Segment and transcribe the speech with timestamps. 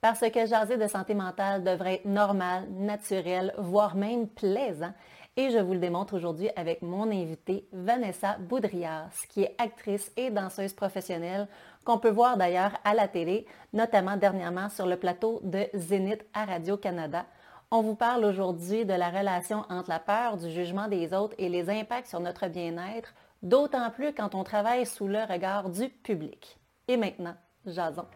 [0.00, 4.92] Parce que jaser de santé mentale devrait être normal, naturel, voire même plaisant.
[5.36, 10.30] Et je vous le démontre aujourd'hui avec mon invitée Vanessa Boudrias, qui est actrice et
[10.30, 11.48] danseuse professionnelle,
[11.84, 16.46] qu'on peut voir d'ailleurs à la télé, notamment dernièrement sur le plateau de Zénith à
[16.46, 17.26] Radio-Canada.
[17.70, 21.48] On vous parle aujourd'hui de la relation entre la peur du jugement des autres et
[21.48, 26.58] les impacts sur notre bien-être, d'autant plus quand on travaille sous le regard du public.
[26.88, 27.36] Et maintenant,
[27.66, 28.06] jason.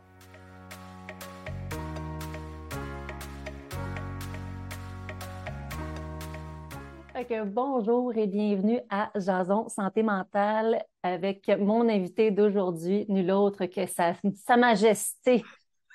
[7.46, 14.56] Bonjour et bienvenue à Jason Santé mentale avec mon invité d'aujourd'hui, nul autre que Sa,
[14.56, 15.44] Majesté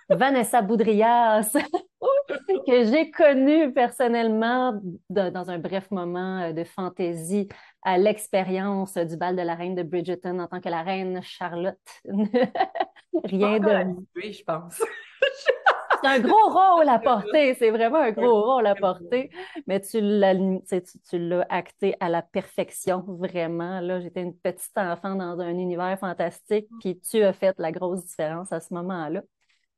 [0.09, 1.52] Vanessa Boudrias,
[2.66, 7.50] que j'ai connue personnellement dans un bref moment de fantaisie
[7.84, 11.78] à l'expérience du bal de la reine de Bridgerton en tant que la reine Charlotte.
[13.26, 13.95] Rien de.
[14.16, 14.81] Oui, je pense.
[16.02, 19.30] c'est un gros rôle à porter, c'est vraiment un gros rôle à porter,
[19.67, 23.80] mais tu l'as, tu, acté à la perfection, vraiment.
[23.81, 26.80] Là, j'étais une petite enfant dans un univers fantastique, mm.
[26.80, 29.23] puis tu as fait la grosse différence à ce moment-là.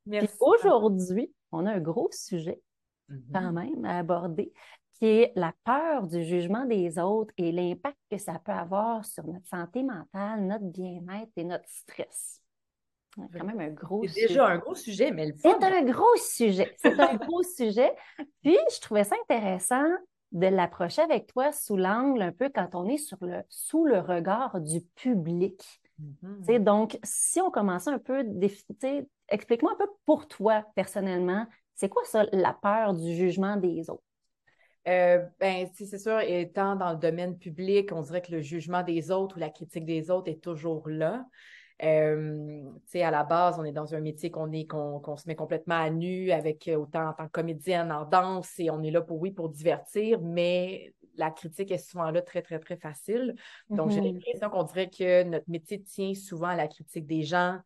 [0.09, 2.61] Puis aujourd'hui, on a un gros sujet
[3.09, 3.31] mm-hmm.
[3.33, 4.51] quand même à aborder,
[4.93, 9.25] qui est la peur du jugement des autres et l'impact que ça peut avoir sur
[9.25, 12.40] notre santé mentale, notre bien-être et notre stress.
[13.15, 14.13] C'est quand même un gros sujet.
[14.21, 16.75] C'est déjà un gros sujet, mais le C'est un gros sujet.
[16.77, 17.93] C'est un gros sujet.
[18.41, 19.85] Puis, je trouvais ça intéressant
[20.31, 23.99] de l'approcher avec toi sous l'angle un peu quand on est sur le, sous le
[23.99, 25.81] regard du public.
[25.99, 26.63] Mm-hmm.
[26.63, 28.23] Donc, si on commençait un peu,
[29.27, 31.45] explique-moi un peu pour toi personnellement,
[31.75, 34.03] c'est quoi ça, la peur du jugement des autres?
[34.87, 39.11] Euh, ben, c'est sûr, étant dans le domaine public, on dirait que le jugement des
[39.11, 41.25] autres ou la critique des autres est toujours là.
[41.83, 45.79] Euh, à la base, on est dans un métier qu'on est qu'on se met complètement
[45.79, 49.01] à nu avec euh, autant en tant que comédienne en danse et on est là
[49.01, 53.35] pour oui pour divertir, mais la critique est souvent là très très très facile.
[53.69, 54.13] Donc j'ai mm-hmm.
[54.13, 57.57] l'impression qu'on dirait que notre métier tient souvent à la critique des gens,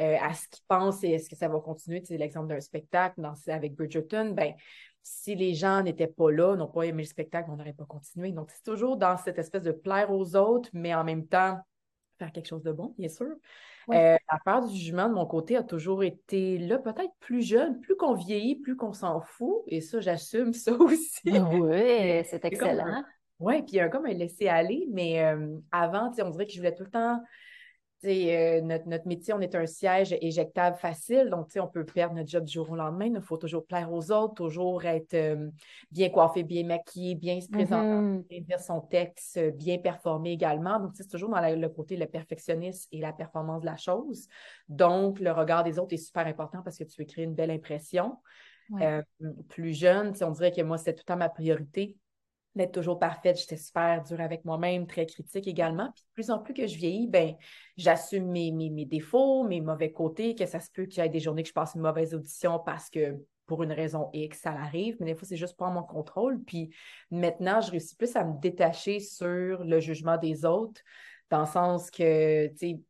[0.00, 2.02] euh, à ce qu'ils pensent et est-ce que ça va continuer.
[2.04, 4.54] C'est l'exemple d'un spectacle dans, avec Bridgerton, ben
[5.02, 8.32] si les gens n'étaient pas là, n'ont pas aimé le spectacle, on n'aurait pas continué.
[8.32, 11.58] Donc c'est toujours dans cette espèce de plaire aux autres, mais en même temps
[12.18, 13.28] faire quelque chose de bon, bien sûr.
[13.90, 17.80] Euh, la peur du jugement de mon côté a toujours été là, peut-être plus jeune,
[17.80, 19.62] plus qu'on vieillit, plus qu'on s'en fout.
[19.66, 21.22] Et ça, j'assume ça aussi.
[21.24, 23.02] Oui, c'est excellent.
[23.40, 26.58] Oui, puis il y a comme un laisser-aller, mais euh, avant, on dirait que je
[26.58, 27.22] voulais tout le temps
[28.04, 32.44] euh, notre, métier, on est un siège éjectable facile, donc on peut perdre notre job
[32.44, 33.06] du jour au lendemain.
[33.06, 35.50] Il faut toujours plaire aux autres, toujours être euh,
[35.90, 38.28] bien coiffé, bien maquillé, bien se présenter, mm-hmm.
[38.28, 40.78] bien dire son texte, euh, bien performer également.
[40.78, 44.28] Donc, c'est toujours dans le côté le perfectionniste et la performance de la chose.
[44.68, 47.50] Donc, le regard des autres est super important parce que tu veux créer une belle
[47.50, 48.16] impression.
[49.48, 51.96] plus jeune, on dirait que moi, c'était tout le temps ma priorité
[52.58, 53.38] d'être toujours parfaite.
[53.38, 55.90] J'étais super dure avec moi-même, très critique également.
[55.94, 57.34] Puis de plus en plus que je vieillis, ben
[57.76, 61.20] j'assume mes, mes, défauts, mes mauvais côtés, que ça se peut qu'il y ait des
[61.20, 64.96] journées que je passe une mauvaise audition parce que pour une raison X, ça arrive,
[65.00, 66.42] mais des fois, c'est juste pas mon contrôle.
[66.44, 66.70] Puis
[67.10, 70.82] maintenant, je réussis plus à me détacher sur le jugement des autres,
[71.30, 72.80] dans le sens que, tu sais,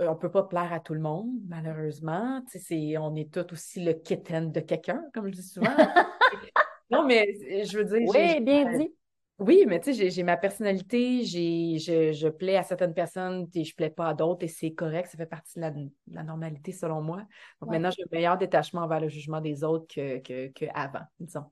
[0.00, 2.42] on peut pas plaire à tout le monde, malheureusement.
[2.50, 5.66] Tu sais, on est tous aussi le kitten de quelqu'un, comme je dis souvent.
[6.90, 7.26] non, mais
[7.64, 8.08] je veux dire...
[8.08, 8.94] Oui, bien dit
[9.38, 13.64] oui, mais tu sais, j'ai ma personnalité, j'ai je, je, plais à certaines personnes et
[13.64, 17.02] je plais pas à d'autres et c'est correct, ça fait partie de la, normalité selon
[17.02, 17.22] moi.
[17.60, 21.50] Donc maintenant, j'ai un meilleur détachement vers le jugement des autres qu'avant, que, que disons.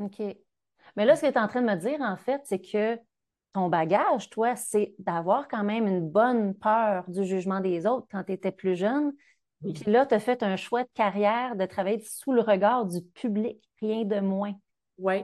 [0.00, 0.20] OK.
[0.96, 2.98] Mais là, ce que tu es en train de me dire, en fait, c'est que
[3.52, 8.24] ton bagage, toi, c'est d'avoir quand même une bonne peur du jugement des autres quand
[8.24, 9.12] tu étais plus jeune.
[9.62, 13.00] Puis là, tu as fait un choix de carrière de travailler sous le regard du
[13.00, 14.54] public, rien de moins.
[14.98, 15.22] Oui,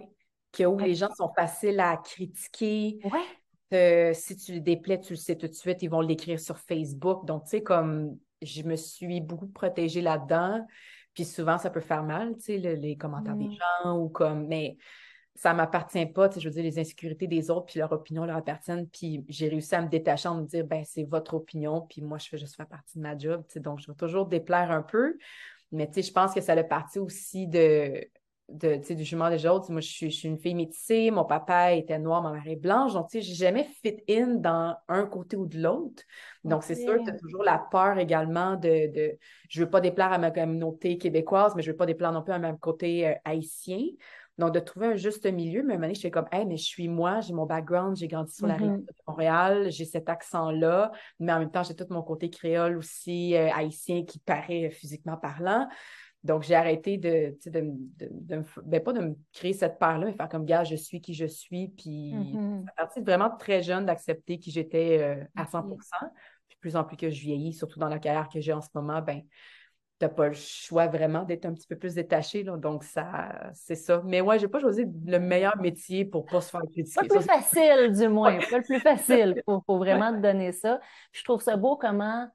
[0.52, 2.98] que où les gens sont faciles à critiquer.
[3.04, 4.14] Ouais.
[4.14, 7.26] si tu les déplais, tu le sais tout de suite, ils vont l'écrire sur Facebook.
[7.26, 10.66] Donc, tu sais, comme je me suis beaucoup protégée là-dedans,
[11.14, 13.52] puis souvent, ça peut faire mal, tu sais, les commentaires des mm.
[13.84, 14.76] gens ou comme, mais
[15.34, 17.92] ça ne m'appartient pas, tu sais, je veux dire, les insécurités des autres, puis leur
[17.92, 21.34] opinion leur appartiennent, puis j'ai réussi à me détacher, en me dire, ben c'est votre
[21.34, 23.86] opinion, puis moi, je fais juste faire partie de ma job, tu sais, donc je
[23.86, 25.16] vais toujours déplaire un peu,
[25.70, 28.00] mais tu sais, je pense que ça a partie aussi de,
[28.48, 29.70] de, du jugement des autres.
[29.70, 32.94] Moi, je suis, une fille métissée, mon papa était noir, ma mère est blanche.
[32.94, 36.02] Donc, tu sais, j'ai jamais fit in dans un côté ou de l'autre.
[36.44, 39.18] Donc, c'est sûr que tu as toujours la peur également de, de,
[39.48, 42.32] je veux pas déplaire à ma communauté québécoise, mais je veux pas déplaire non plus
[42.32, 43.80] à mon côté euh, haïtien.
[44.38, 46.46] Donc, de trouver un juste milieu, mais à un moment donné, je fais comme, hey,
[46.46, 48.86] mais je suis moi, j'ai mon background, j'ai grandi sur la rive mm-hmm.
[48.86, 53.34] de Montréal, j'ai cet accent-là, mais en même temps, j'ai tout mon côté créole aussi,
[53.34, 55.66] euh, haïtien qui paraît physiquement parlant.
[56.28, 60.06] Donc, j'ai arrêté de, de, de, de me, ben, pas de me créer cette peur-là,
[60.06, 61.68] mais faire comme gars, je suis qui je suis.
[61.68, 62.64] Puis, Mhm.
[62.68, 65.48] à partir vraiment très jeune d'accepter qui j'étais euh, à Ok.
[65.50, 65.62] 100
[66.48, 68.68] Puis, plus en plus que je vieillis, surtout dans la carrière que j'ai en ce
[68.74, 69.22] moment, ben,
[69.98, 72.44] t'as pas le choix vraiment d'être un petit peu plus détaché.
[72.44, 72.56] Là.
[72.56, 74.00] Donc, ça, c'est ça.
[74.04, 77.00] Mais ouais, j'ai pas choisi le meilleur métier pour pas se faire Pas critiquer.
[77.02, 78.38] le plus Ça, facile, du moins.
[78.48, 79.42] Pas le plus facile.
[79.44, 80.78] Faut vraiment te donner ça.
[81.10, 82.28] Puis je trouve ça beau comment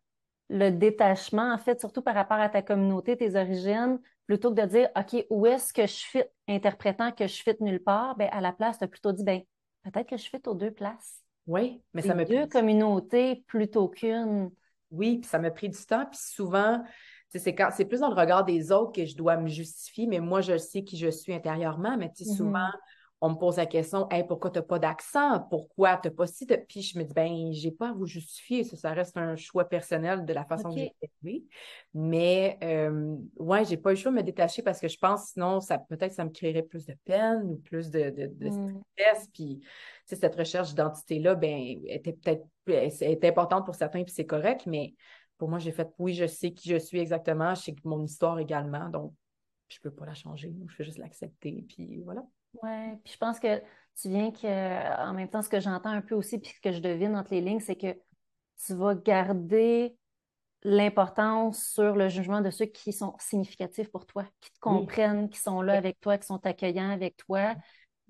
[0.49, 4.67] le détachement, en fait, surtout par rapport à ta communauté, tes origines, plutôt que de
[4.67, 8.41] dire, OK, où est-ce que je fit, interprétant que je fit nulle part, ben, à
[8.41, 9.41] la place, tu as plutôt dit, ben,
[9.83, 11.19] peut-être que je fit aux deux places.
[11.47, 14.49] Oui, mais ça me deux communautés plutôt qu'une.
[14.91, 16.05] Oui, puis ça m'a pris du temps.
[16.05, 16.89] Puis souvent, tu
[17.29, 20.07] sais, c'est quand c'est plus dans le regard des autres que je dois me justifier,
[20.07, 21.97] mais moi, je sais qui je suis intérieurement.
[21.97, 22.37] Mais tu sais, Mhm.
[22.37, 22.69] souvent,
[23.25, 25.39] on me pose la question Hey, pourquoi tu n'as pas d'accent?
[25.49, 26.45] Pourquoi tu n'as pas ci?
[26.45, 28.65] t'as- Puis je me dis, ben, j'ai pas à vous justifier.
[28.65, 30.75] Ça, ça reste un choix personnel de la façon OK.
[30.75, 31.43] que j'ai été élevée.
[31.93, 35.29] Mais euh, ouais, j'ai pas eu le choix de me détacher parce que je pense
[35.31, 38.81] sinon, ça peut-être ça me créerait plus de peine ou plus de, de, de Mm.
[38.97, 39.29] stress.
[39.33, 39.61] Puis
[40.05, 44.95] cette recherche d'identité-là, ben, était peut-être est importante pour certains, puis c'est correct, mais
[45.37, 48.39] pour moi, j'ai fait oui, je sais qui je suis exactement, je sais mon histoire
[48.39, 49.13] également, donc
[49.69, 52.23] je peux pas la changer, je fais juste l'accepter, puis voilà.
[52.61, 53.59] Ouais, puis je pense que
[53.95, 56.71] tu viens que, en même temps, ce que j'entends un peu aussi, puis ce que
[56.71, 57.95] je devine entre les lignes, c'est que
[58.65, 59.97] tu vas garder
[60.63, 65.39] l'importance sur le jugement de ceux qui sont significatifs pour toi, qui te comprennent, qui
[65.39, 67.55] sont là avec toi, qui sont accueillants avec toi,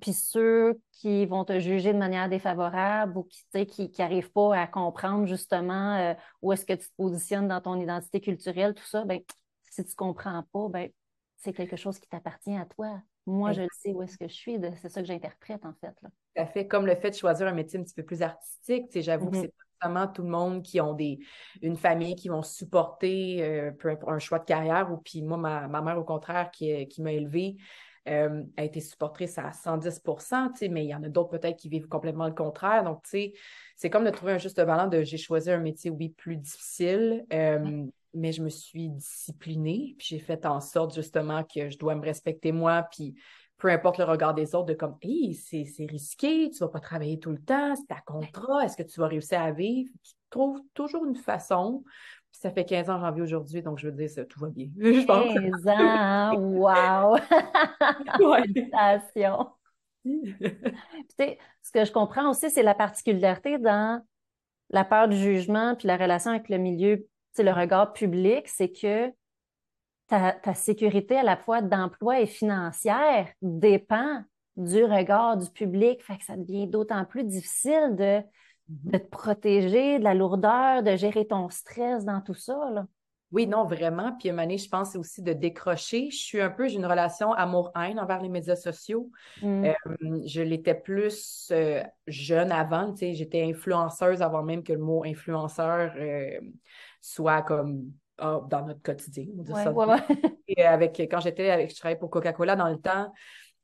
[0.01, 4.55] puis ceux qui vont te juger de manière défavorable ou qui, qui, qui arrivent pas
[4.57, 8.85] à comprendre justement euh, où est-ce que tu te positionnes dans ton identité culturelle, tout
[8.85, 9.21] ça, ben,
[9.63, 10.91] si tu comprends pas, ben,
[11.37, 13.01] c'est quelque chose qui t'appartient à toi.
[13.25, 15.73] Moi, je le sais où est-ce que je suis, de- c'est ça que j'interprète en
[15.73, 16.09] fait, là.
[16.35, 18.87] Tout à fait comme le fait de choisir un métier un petit peu plus artistique,
[18.87, 19.41] tu sais, j'avoue que Mhm.
[19.41, 19.53] c'est
[20.13, 21.19] tout le monde qui ont des,
[21.61, 23.71] une famille qui vont supporter euh,
[24.07, 27.11] un choix de carrière, ou puis moi, ma, ma mère, au contraire, qui, qui m'a
[27.11, 27.57] élevée,
[28.07, 30.11] euh, a été supportrice à 110 tu
[30.55, 32.85] sais, mais il y en a d'autres peut-être qui vivent complètement le contraire.
[32.85, 33.33] Donc, tu sais,
[33.75, 37.25] c'est comme de trouver un juste balance de j'ai choisi un métier, oui, plus difficile,
[37.33, 41.95] euh, mais je me suis disciplinée, puis j'ai fait en sorte justement que je dois
[41.95, 43.15] me respecter moi, puis
[43.57, 46.79] peu importe le regard des autres, de comme, hey, c'est c'est risqué, tu vas pas
[46.79, 49.89] travailler tout le temps, c'est ta contrat, est-ce que tu vas réussir à vivre?
[50.03, 51.83] Tu trouves toujours une façon.
[52.31, 54.39] Puis ça fait 15 ans que j'en vis aujourd'hui, donc je veux dire, ça, tout
[54.39, 54.67] va bien.
[54.77, 55.33] Je pense.
[55.33, 57.17] 15 ans, wow!
[58.43, 59.47] Félicitations!
[60.03, 60.49] Puis, tu
[61.17, 64.03] sais, ce que je comprends aussi, c'est la particularité dans
[64.69, 67.07] la peur du jugement puis la relation avec le milieu,
[67.39, 69.11] le regard public, c'est que
[70.07, 74.23] ta, ta sécurité à la fois d'emploi et financière dépend
[74.57, 76.03] du regard du public.
[76.03, 78.21] Fait que ça devient d'autant plus difficile de,
[78.67, 82.85] de te protéger de la lourdeur, de gérer ton stress dans tout ça, là.
[83.33, 84.15] Oui, non, vraiment.
[84.19, 86.11] Puis, Mané, je pense aussi de décrocher.
[86.11, 89.09] Je suis un peu, j'ai une relation amour-haine envers les médias sociaux.
[89.41, 89.65] Mm.
[89.65, 89.73] Euh,
[90.27, 95.03] je l'étais plus euh, jeune avant, tu sais, j'étais influenceuse avant même que le mot
[95.03, 96.39] influenceur euh,
[97.03, 99.25] soit comme ah, dans notre quotidien.
[99.37, 99.71] on dit Ouais, ça.
[99.73, 99.97] ouais.
[100.47, 103.11] Et avec, quand j'étais avec, je travaillais pour Coca-Cola dans le temps,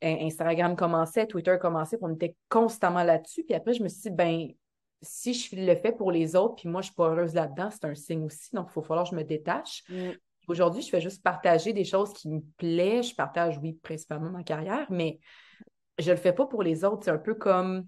[0.02, 3.44] In- Instagram commençait, Twitter commençait, puis on était constamment là-dessus.
[3.46, 4.48] Puis après, je me suis dit, ben,
[5.02, 7.86] si je le fais pour les autres, puis moi, je suis pas heureuse là-dedans, c'est
[7.86, 8.54] un signe aussi.
[8.54, 9.84] Donc, il faut falloir que je me détache.
[9.88, 10.10] Mm.
[10.50, 13.10] Aujourd'hui, je fais juste partager des choses qui me plaisent.
[13.10, 15.20] Je partage, oui, principalement ma carrière, mais
[15.98, 17.06] je le fais pas pour les autres.
[17.06, 17.86] C'est un peu comme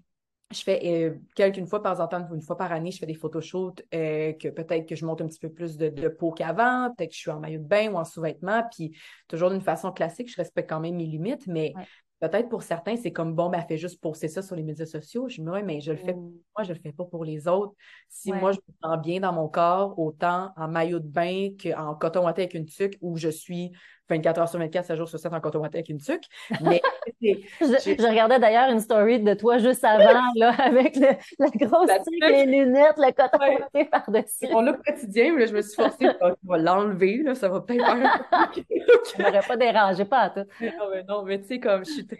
[0.52, 3.82] je fais euh, quelques fois par temps, une fois par année, je fais des photoshoots
[3.94, 7.10] euh, que peut-être que je monte un petit peu plus de, de peau qu'avant, peut-être
[7.10, 8.96] que je suis en maillot de bain ou en sous-vêtements, puis
[9.28, 11.84] toujours d'une façon classique, je respecte quand même mes limites, mais Ouais.
[12.20, 14.86] peut-être pour certains, c'est comme bon, ben, elle fait juste poster ça sur les médias
[14.86, 15.28] sociaux.
[15.28, 16.22] Je me dis, ouais, mais je le fais pour
[16.56, 17.74] moi, je le fais pas pour les autres.
[18.08, 18.38] Si Ouais.
[18.40, 22.24] moi, je me sens bien dans mon corps, autant en maillot de bain qu'en coton
[22.24, 23.72] ouaté avec une tuque, où je suis
[24.16, 26.24] 24 heures sur 24, 7 jours sur 7 en coton avec une tuque.
[26.62, 26.80] Mais
[27.20, 31.98] Je, regardais d'ailleurs une story de toi juste avant, là, avec le- la grosse La
[31.98, 33.38] tuque, les lunettes, le coton
[33.74, 33.84] Ouais.
[33.86, 34.48] par-dessus.
[34.52, 37.48] mon look quotidien, mais là, je me suis forcée, ah, tu vas l'enlever, là, ça
[37.48, 38.12] va peut-être faire
[39.18, 40.46] m'aurait pas dérangé, pas à tout.
[40.60, 42.18] Non, mais non, mais tu sais, comme je suis très.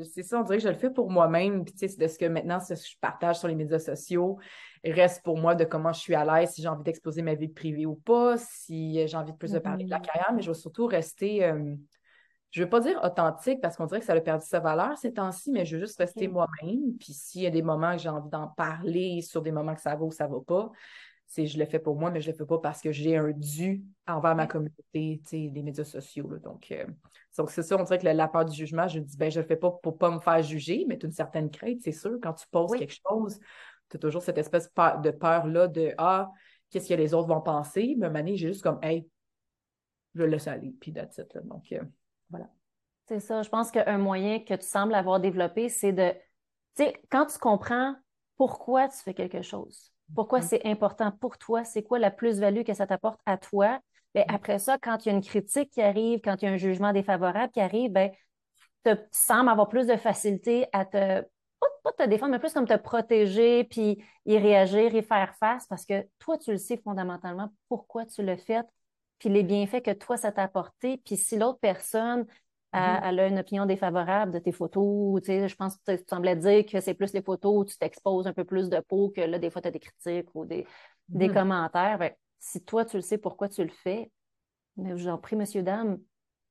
[0.00, 1.64] euh, c'est ça, on dirait que je le fais pour moi-même.
[1.64, 3.78] Puis, tu sais, c'est de ce que maintenant, ce que je partage sur les médias
[3.78, 4.38] sociaux
[4.92, 7.48] reste pour moi de comment je suis à l'aise, si j'ai envie d'exposer ma vie
[7.48, 10.06] privée ou pas, si euh, j'ai envie de plus de parler de la Mhm.
[10.06, 11.44] carrière, mais je veux surtout rester.
[11.44, 11.74] euh,
[12.50, 15.12] je veux pas dire authentique parce qu'on dirait que ça a perdu sa valeur ces
[15.12, 16.96] temps-ci, mais je veux juste rester moi-même.
[17.00, 19.80] Puis, s'il y a des moments que j'ai envie d'en parler, sur des moments que
[19.80, 20.70] ça va ou ça va pas,
[21.26, 23.32] c'est je le fais pour moi, mais je le fais pas parce que j'ai un
[23.32, 24.48] dû envers ma Ouais.
[24.52, 26.28] communauté, tu sais, les médias sociaux.
[26.30, 26.38] là.
[26.38, 26.86] Donc, euh,
[27.36, 29.40] donc, c'est ça, on dirait que la, la peur du jugement, je dis, ben, je
[29.40, 31.92] le fais pas pour pas me faire juger, mais tu as une certaine crainte, c'est
[31.92, 32.18] sûr.
[32.22, 32.78] Quand tu poses Oui.
[32.78, 33.40] quelque chose,
[33.90, 36.30] tu as toujours cette espèce peur- de peur-là de Ah,
[36.70, 37.94] qu'est-ce que les autres vont penser?
[37.98, 39.08] Mais à un moment donné, j'ai juste comme, hey,
[40.14, 41.82] je le laisse aller, puis that's it, Donc, euh,
[42.30, 42.48] voilà.
[43.06, 43.42] C'est ça.
[43.42, 46.10] Je pense qu'un moyen que tu sembles avoir développé, c'est de,
[46.76, 47.94] tu sais, quand tu comprends
[48.36, 50.42] pourquoi tu fais quelque chose, pourquoi mm-hmm.
[50.42, 53.80] c'est important pour toi, c'est quoi la plus-value que ça t'apporte à toi,
[54.14, 54.34] bien, mm-hmm.
[54.34, 56.56] après ça, quand il y a une critique qui arrive, quand il y a un
[56.56, 58.10] jugement défavorable qui arrive, ben,
[58.84, 61.24] tu sembles avoir plus de facilité à te,
[61.84, 65.84] pas, te défendre, mais plus comme te protéger, puis y réagir, y faire face, parce
[65.84, 68.62] que toi, tu le sais fondamentalement pourquoi tu le fais,
[69.18, 70.96] puis les bienfaits que toi, ça t'a apporté.
[70.98, 72.22] Puis si l'autre personne,
[72.72, 73.00] mm-hmm.
[73.04, 75.20] elle a une opinion défavorable de tes photos.
[75.22, 77.76] Tu sais, je pense que tu semblais dire que c'est plus les photos où tu
[77.76, 80.44] t'exposes un peu plus de peau que là, des fois, tu as des critiques ou
[80.44, 80.66] des,
[81.08, 81.34] des mm-hmm.
[81.34, 81.98] commentaires.
[81.98, 84.10] Ben, si toi, tu le sais pourquoi tu le fais,
[84.76, 85.98] mais je vous en prie, monsieur, dame,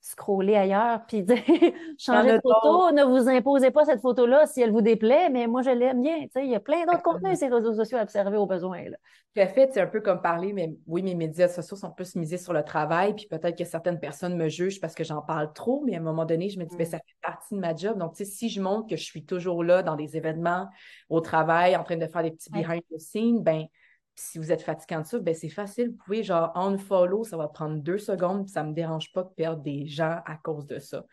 [0.03, 1.25] scroller ailleurs, puis
[1.97, 5.61] changer de photo, ne vous imposez pas cette photo-là si elle vous déplaît, mais moi,
[5.61, 6.27] je l'aime bien.
[6.35, 8.83] Il y a plein d'autres contenus ces réseaux sociaux à observer au besoin.
[8.83, 8.97] Là.
[9.33, 12.17] Tout à fait, c'est un peu comme parler, mais oui, mes médias sociaux sont plus
[12.17, 15.53] misés sur le travail, puis peut-être que certaines personnes me jugent parce que j'en parle
[15.53, 16.91] trop, mais à un moment donné, je me dis, ben, mm.
[16.91, 17.97] ça fait partie de ma job.
[17.97, 20.67] Donc, si je montre que je suis toujours là dans des événements,
[21.09, 23.67] au travail, en train de faire des petits behind the scenes, ben
[24.15, 25.89] si vous êtes fatiguant de ça, ben c'est facile.
[25.89, 29.29] Vous pouvez genre unfollow, ça va prendre deux secondes, ça ne me dérange pas de
[29.29, 31.05] perdre des gens à cause de ça.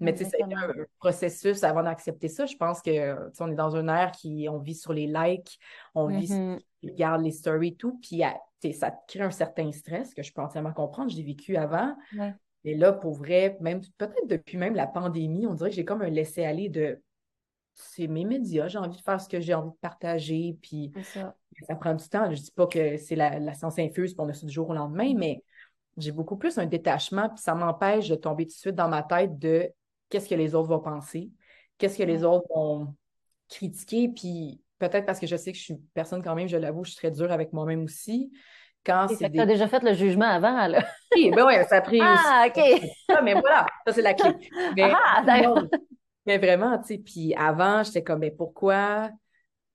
[0.00, 2.46] Mais tu sais, c'est un processus avant d'accepter ça.
[2.46, 5.58] Je pense que on est dans une ère qui on vit sur les likes,
[5.94, 6.60] on vit mm-hmm.
[6.84, 8.22] regarde les stories et tout, puis
[8.72, 11.10] ça crée un certain stress que je peux entièrement comprendre.
[11.10, 11.94] Je l'ai vécu avant.
[12.64, 16.02] Et là, pour vrai, même peut-être depuis même la pandémie, on dirait que j'ai comme
[16.02, 17.00] un laisser-aller de
[17.76, 21.34] c'est mes médias, j'ai envie de faire ce que j'ai envie de partager, puis ça.
[21.78, 22.30] prend du temps.
[22.30, 24.70] Je dis pas que c'est la, la science infuse, pour on a ça du jour
[24.70, 25.42] au lendemain, mais
[25.98, 29.02] j'ai beaucoup plus un détachement, puis ça m'empêche de tomber tout de suite dans ma
[29.02, 29.70] tête de
[30.08, 31.30] qu'est-ce que les autres vont penser,
[31.78, 32.94] qu'est-ce que les autres vont
[33.48, 36.56] critiquer, puis peut-être parce que je sais que je suis une personne quand même, je
[36.56, 38.32] l'avoue, je suis très dure avec moi-même aussi.
[38.84, 40.86] Quand c'est Tu as déjà fait le jugement avant, là.
[41.14, 42.62] Oui, ben oui, ça a pris Ah, OK.
[43.08, 44.30] Ah, mais voilà, ça c'est la clé.
[44.80, 45.64] ah, d'accord.
[46.26, 49.10] Mais vraiment, tu sais, puis avant, j'étais comme, mais pourquoi,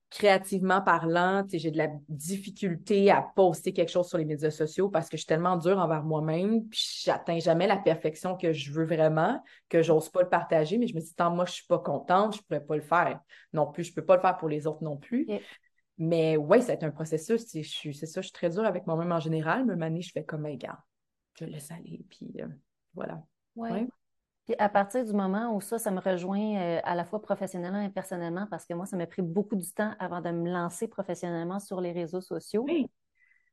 [0.09, 4.51] créativement parlant, tu sais, j'ai de la difficulté à poster quelque chose sur les médias
[4.51, 8.51] sociaux parce que je suis tellement dure envers moi-même, puis j'atteins jamais la perfection que
[8.51, 11.53] je veux vraiment, que j'ose pas le partager, mais je me dis, tant moi, je
[11.53, 13.21] suis pas contente, je pourrais pas le faire
[13.53, 15.27] non plus, je peux pas le faire pour les autres non plus.
[15.97, 19.65] Mais oui, c'est un processus, c'est ça, je suis très dure avec moi-même en général,
[19.65, 20.83] mais année, je fais comme, un gars,
[21.39, 22.47] je laisse aller, puis euh,
[22.93, 23.23] voilà.
[23.55, 23.87] Ouais.
[24.51, 27.79] Puis à partir du moment où ça, ça me rejoint euh, à la fois professionnellement
[27.79, 30.89] et personnellement, parce que moi, ça m'a pris beaucoup de temps avant de me lancer
[30.89, 32.65] professionnellement sur les réseaux sociaux.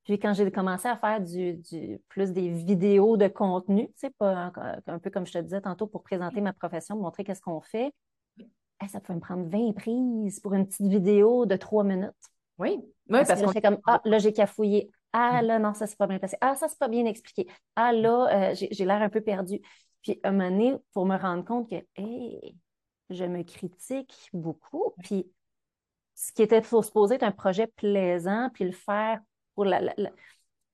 [0.02, 1.60] Puis quand j'ai commencé à faire du,
[2.08, 4.50] plus des vidéos de contenu, tu sais, pas,
[4.88, 7.94] un peu comme je te disais tantôt, pour présenter ma profession, montrer qu'est-ce qu'on fait,
[8.88, 12.10] ça pouvait me prendre 20 prises pour une petite vidéo de trois minutes.
[12.58, 14.90] Oui, oui parce, que comme, ah, là, j'ai cafouillé.
[15.12, 16.36] Ah, là, non, ça, c'est pas bien passé.
[16.40, 17.46] Ah, ça, c'est pas bien expliqué.
[17.76, 19.60] Ah, là, euh, j'ai l'air un peu perdu.
[20.08, 22.56] Puis à un moment donné, pour me rendre compte que, hey,
[23.10, 24.94] je me critique beaucoup.
[25.02, 25.30] Puis
[26.14, 29.20] ce qui était supposé être un projet plaisant, puis le faire
[29.54, 30.10] pour la, la,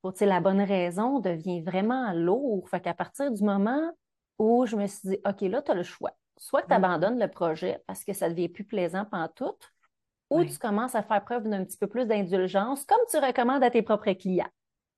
[0.03, 2.69] pour, la bonne raison devient vraiment lourd.
[2.69, 3.91] Fait qu'à partir du moment
[4.39, 6.13] où je me suis dit, OK, là, tu as le choix.
[6.37, 9.57] Soit que tu abandonnes le projet parce que ça devient plus plaisant pendant tout,
[10.31, 13.71] ou tu commences à faire preuve d'un petit peu plus d'indulgence, comme tu recommandes à
[13.71, 14.51] tes propres clients.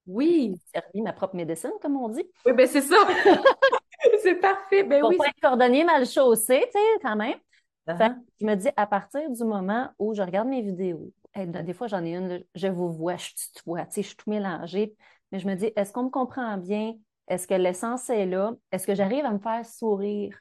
[0.06, 0.60] Oui.
[0.74, 2.24] Servi ma propre médecine, comme on dit.
[2.44, 2.96] Oui, bien c'est ça.
[4.26, 4.82] c'est parfait.
[4.82, 5.16] Ben Pour oui.
[5.16, 7.38] pas être cordonnier mal chaussé, tu sais, quand même.
[7.86, 8.16] Uh-huh.
[8.40, 12.02] je me dis, à partir du moment où je regarde mes vidéos, des fois j'en
[12.04, 14.92] ai une, je vous vois, je tutoie, tu sais, je suis tout mélangée,
[15.30, 16.94] mais je me dis, est-ce qu'on me comprend bien?
[17.28, 18.54] Est-ce que l'essence est là?
[18.72, 20.36] Est-ce que j'arrive à me faire sourire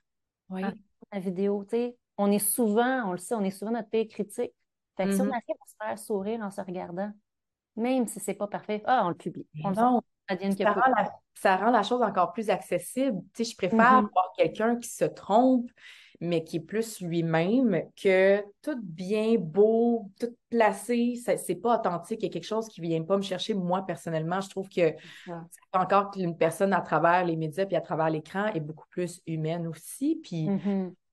[0.50, 0.64] oui.
[1.12, 1.64] la vidéo?
[1.66, 4.54] Tu sais, on est souvent, on le sait, on est souvent notre pire critique.
[4.98, 5.30] Fait que si on mm-hmm.
[5.30, 7.12] arrive à se faire sourire en se regardant,
[7.76, 9.46] même si c'est pas parfait, ah, on le publie.
[9.64, 9.76] On le
[11.36, 13.20] ça, rend la, chose encore plus accessible.
[13.34, 14.12] Tu sais, je préfère mm-hmm.
[14.12, 15.70] voir quelqu'un qui se trompe,
[16.22, 22.22] mais qui est plus lui-même, que tout bien, beau, tout placé, c'est pas authentique.
[22.22, 23.54] Il y a quelque chose qui vient pas me chercher.
[23.54, 24.94] Moi, personnellement, je trouve que
[25.74, 29.68] encore qu'une personne à travers les médias puis à travers l'écran est beaucoup plus humaine
[29.68, 30.20] aussi.
[30.24, 30.50] Puis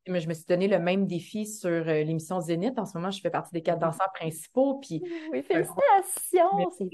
[0.06, 2.78] mm-hmm je me suis donné le même défi sur euh, l'émission Zénith.
[2.78, 4.78] En ce moment, je fais partie des quatre danseurs principaux.
[4.80, 6.70] Puis, oui, félicitations!
[6.78, 6.88] C'est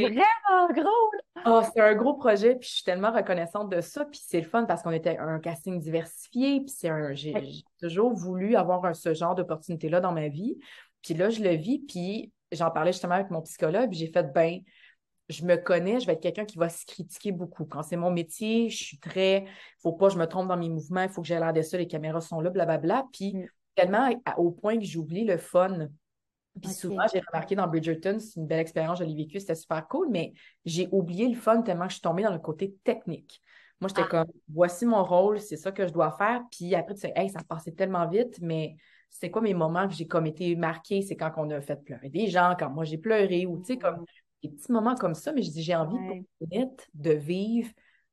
[0.00, 1.10] vraiment gros!
[1.46, 4.04] Oh, c'est un gros projet, puis je suis tellement reconnaissante de ça.
[4.04, 6.60] Puis c'est le fun parce qu'on était un casting diversifié.
[6.60, 7.32] Puis c'est un, j'ai,
[7.80, 10.58] toujours voulu avoir ce genre d'opportunité-là dans ma vie.
[11.02, 11.78] Puis là, je le vis.
[11.80, 13.90] Puis j'en parlais justement avec mon psychologue.
[13.90, 14.58] Puis j'ai fait, ben,
[15.28, 17.66] je me connais, je vais être quelqu'un qui va se critiquer beaucoup.
[17.66, 19.44] Quand c'est mon métier, je suis très,
[19.82, 21.62] faut pas que je me trompe dans mes mouvements, il faut que j'ai l'air de
[21.62, 23.04] ça, les caméras sont là, blablabla.
[23.12, 23.46] Puis mm.
[23.74, 25.88] tellement au point que j'oublie le fun
[26.62, 29.86] Puis souvent, j'ai remarqué dans Bridgerton, c'est une belle expérience, je l'ai vécu, c'était super
[29.88, 30.32] cool, mais
[30.64, 33.42] j'ai oublié le fun tellement que je suis tombée dans le côté technique.
[33.80, 34.08] Moi, j'étais ah.
[34.10, 36.40] comme, voici mon rôle, c'est ça que je dois faire.
[36.50, 38.76] Puis après, tu sais, hey, ça passait tellement vite, mais
[39.10, 41.02] c'était quoi mes moments que j'ai comme été marquée?
[41.02, 43.78] C'est quand on a fait pleurer des gens, quand moi j'ai pleuré, ou tu sais,
[43.78, 44.04] comme
[44.42, 45.96] des petits moments comme ça, mais je dis, j'ai envie
[46.40, 47.70] de vivre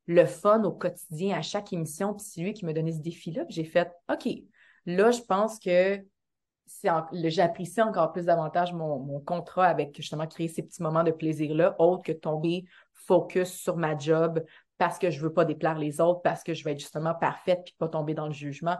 [0.07, 2.13] le fun au quotidien à chaque émission.
[2.13, 3.45] Puis c'est lui qui me donnait ce défi-là.
[3.45, 4.27] Puis j'ai fait, OK,
[4.85, 6.03] là, je pense que
[7.23, 12.03] j'apprécie encore plus davantage mon, contrat avec justement créer ces petits moments de plaisir-là, autre
[12.03, 14.43] que tomber focus sur ma job
[14.77, 17.61] parce que je veux pas déplaire les autres, parce que je vais être justement parfaite
[17.65, 18.77] puis pas tomber dans le jugement.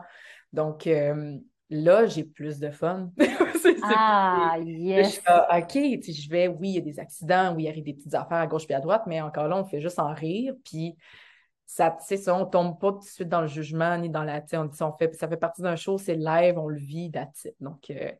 [0.52, 1.38] Donc euh,
[1.70, 3.10] là, j'ai plus de fun.
[3.82, 5.18] ah, yes!
[5.18, 8.38] OK, je vais, oui, il y a des accidents, oui, il arrive des petites affaires
[8.38, 10.54] à gauche et à droite, mais encore là, on fait juste en rire.
[10.64, 10.96] Puis
[11.66, 14.42] ça, c'est ça, on tombe pas tout de suite dans le jugement ni dans la,
[14.54, 17.90] on, on fait, ça fait partie d'un show, c'est live, on le vit, that's Donc,
[17.90, 18.12] euh,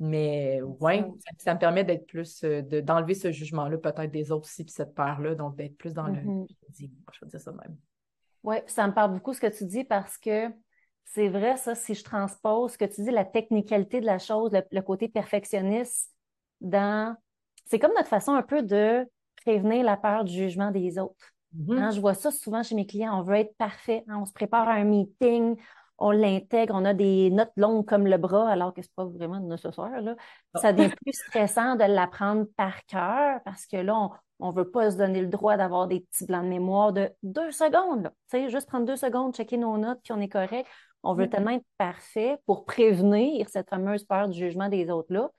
[0.00, 1.04] mais ouais,
[1.38, 4.94] ça, me permet d'être plus, euh, d'enlever ce jugement-là, peut-être des autres aussi, puis cette
[4.94, 6.20] peur-là, donc d'être plus dans le.
[6.20, 6.46] Mm-hmm.
[7.12, 7.76] Je vais dire ça même.
[8.42, 10.48] Oui, ça me parle beaucoup ce que tu dis parce que
[11.04, 14.50] c'est vrai, ça, si je transpose ce que tu dis, la technicalité de la chose,
[14.52, 16.10] le côté perfectionniste
[16.60, 17.16] dans.
[17.66, 19.06] C'est comme notre façon un peu de
[19.44, 21.32] prévenir la peur du jugement des autres.
[21.56, 21.78] Mm-hmm.
[21.78, 23.18] Hein, je vois ça souvent chez mes clients.
[23.18, 24.04] On veut être parfait.
[24.08, 25.56] Hein, on se prépare à un meeting,
[25.98, 29.04] on l'intègre, on a des notes longues comme le bras, alors que ce n'est pas
[29.04, 30.00] vraiment nécessaire.
[30.00, 30.16] Là.
[30.56, 34.10] Ça devient plus stressant de l'apprendre par cœur parce que là, on
[34.40, 37.52] ne veut pas se donner le droit d'avoir des petits blancs de mémoire de deux
[37.52, 38.10] secondes.
[38.32, 38.48] Là.
[38.48, 40.68] Juste prendre deux secondes, checker nos notes, puis on est correct.
[41.02, 41.30] On veut mm-hmm.
[41.30, 45.30] tellement être parfait pour prévenir cette fameuse peur du jugement des autres-là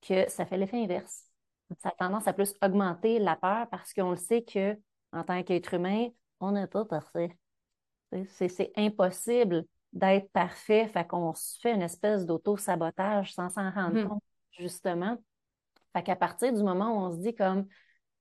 [0.00, 1.24] que ça fait l'effet inverse.
[1.80, 4.76] Ça a tendance à plus augmenter la peur parce qu'on le sait que
[5.12, 6.08] en tant qu'être humain,
[6.40, 7.36] on n'est pas parfait.
[8.28, 14.08] C'est impossible d'être parfait, fait qu'on se fait une espèce d'auto-sabotage sans s'en rendre hmm.
[14.08, 15.16] compte, justement.
[15.94, 17.66] Fait qu'à partir du moment où on se dit comme,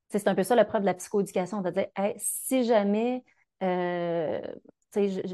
[0.10, 1.88] c'est un peu ça la preuve de la psychoéducation, de dire,
[2.18, 3.24] si jamais
[3.64, 4.42] euh,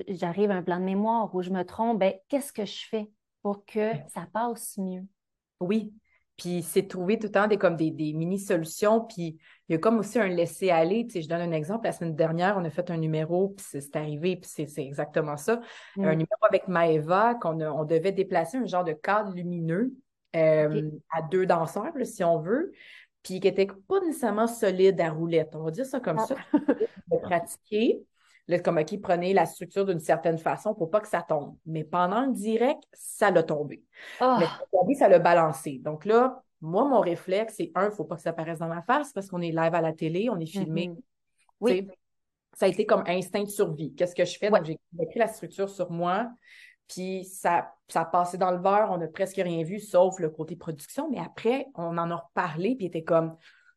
[0.07, 3.09] j'arrive à un plan de mémoire où je me trompe, ben, qu'est-ce que je fais
[3.41, 5.03] pour que ça passe mieux?
[5.59, 5.93] Oui,
[6.37, 9.01] puis c'est trouver tout le temps des, comme des, mini-solutions.
[9.01, 9.37] Puis
[9.69, 11.05] il y a comme aussi un laisser-aller.
[11.05, 11.85] Tu sais, je donne un exemple.
[11.85, 15.61] La semaine dernière, on a fait un numéro, puis c'est arrivé, puis c'est exactement ça.
[15.97, 16.17] Un mm.
[16.17, 19.93] numéro avec Maeva, qu'on on devait déplacer un genre de cadre lumineux
[20.35, 22.71] euh, à deux danseurs, si on veut,
[23.23, 25.55] puis qui n'était pas nécessairement solide à roulette.
[25.55, 26.25] On va dire ça comme ah.
[26.25, 26.35] ça.
[27.07, 28.03] De pratiquer.
[28.49, 31.55] Là, comme OK, prenez la structure d'une certaine façon pour pas que ça tombe.
[31.65, 33.83] Mais pendant le direct, ça l'a tombé.
[34.19, 34.35] Oh.
[34.37, 35.79] Mais tombé, ça l'a balancé.
[35.81, 38.81] Donc là, moi, mon réflexe, c'est un, il faut pas que ça apparaisse dans ma
[38.81, 40.89] face parce qu'on est live à la télé, on est filmé.
[40.89, 41.01] Mm-hmm.
[41.61, 41.87] Oui.
[42.53, 43.95] Ça a été comme instinct de survie.
[43.95, 44.49] Qu'est-ce que je fais?
[44.49, 46.29] Donc, j'ai écrit la structure sur moi.
[46.87, 50.55] Puis ça, ça a dans le verre, on n'a presque rien vu, sauf le côté
[50.55, 51.09] production.
[51.09, 53.35] Mais après, on en a reparlé, puis était comme,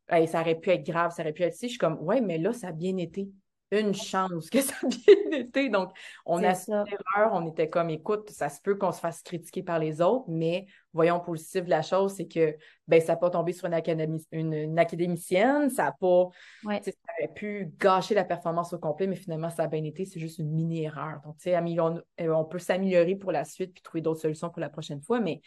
[0.08, 1.66] ça aurait pu être grave, ça aurait pu être si.
[1.66, 3.28] Je suis comme, ouais, mais là, ça a bien été
[3.70, 5.68] une chance que ça a bien été.
[5.68, 5.90] Donc,
[6.24, 9.62] on a fait l'erreur, on était comme, écoute, ça se peut qu'on se fasse critiquer
[9.62, 12.57] par les autres, mais voyons positif de la chose, c'est que
[12.88, 16.29] ben, ça n'a pas tombé sur une, une, académicienne, ça n'a pas,
[16.64, 20.20] ça aurait pu gâcher la performance au complet, mais finalement, ça a bien été, c'est
[20.20, 21.20] juste une mini-erreur.
[21.24, 24.48] Donc, tu sais, on, euh, on peut s'améliorer pour la suite puis trouver d'autres solutions
[24.48, 25.42] pour la prochaine fois, mais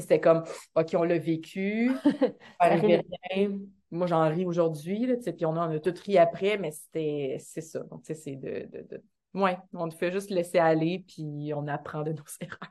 [0.00, 1.90] c'était comme, OK, on l'a vécu,
[3.92, 7.80] Moi, j'en ris aujourd'hui, puis on en a tout ri après, mais c'était, c'est ça.
[7.84, 9.02] Donc, c'est de, de, de...
[9.32, 12.70] Ouais, on fait juste laisser aller, puis on apprend de nos erreurs.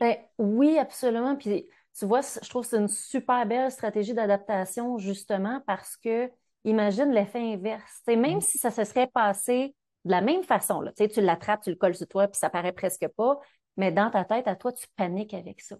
[0.00, 1.36] ben, oui, absolument.
[1.36, 1.66] Puis,
[1.98, 6.30] tu vois, je trouve que c'est une super belle stratégie d'adaptation, justement, parce que,
[6.64, 8.02] imagine l'effet inverse.
[8.06, 8.40] même mm.
[8.40, 11.94] si ça se serait passé de la même façon, là, tu l'attrapes, tu le colles
[11.94, 13.38] sur toi, puis ça paraît presque pas,
[13.76, 15.76] mais dans ta tête, à toi, tu paniques avec ça.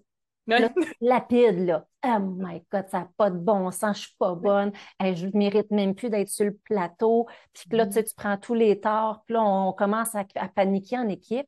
[1.01, 1.87] lapide, là.
[2.05, 4.71] Oh my God, ça n'a pas de bon sens, je suis pas bonne.
[5.01, 7.27] je ne mérite même plus d'être sur le plateau.
[7.53, 9.23] Puis là, tu, sais, tu prends tous les torts.
[9.25, 11.47] Puis là, on commence à, paniquer en équipe.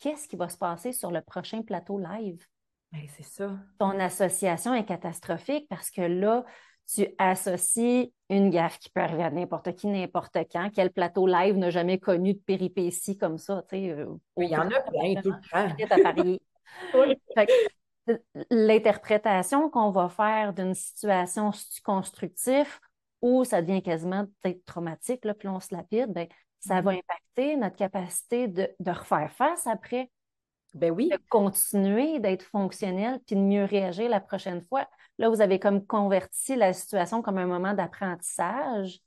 [0.00, 2.44] Qu'est-ce qui va se passer sur le prochain plateau live?
[2.92, 3.56] Ben, c'est ça.
[3.78, 6.44] Ton association est catastrophique parce que là,
[6.86, 10.70] tu associes une gaffe qui peut arriver à n'importe qui, n'importe quand.
[10.74, 13.64] Quel plateau live n'a jamais connu de péripéties comme ça?
[13.72, 16.38] Euh, il y en a plein tout le temps.
[18.50, 21.50] L'interprétation qu'on va faire d'une situation
[21.84, 22.78] constructive
[23.22, 26.26] où ça devient quasiment peut-être traumatique, là, puis on se lapide, ben,
[26.60, 26.98] ça va mm-hmm.
[26.98, 30.10] impacter notre capacité de, de refaire face après.
[30.74, 31.08] Ben oui.
[31.08, 34.86] De continuer d'être fonctionnel puis de mieux réagir la prochaine fois.
[35.18, 39.00] Là, vous avez comme converti la situation comme un moment d'apprentissage.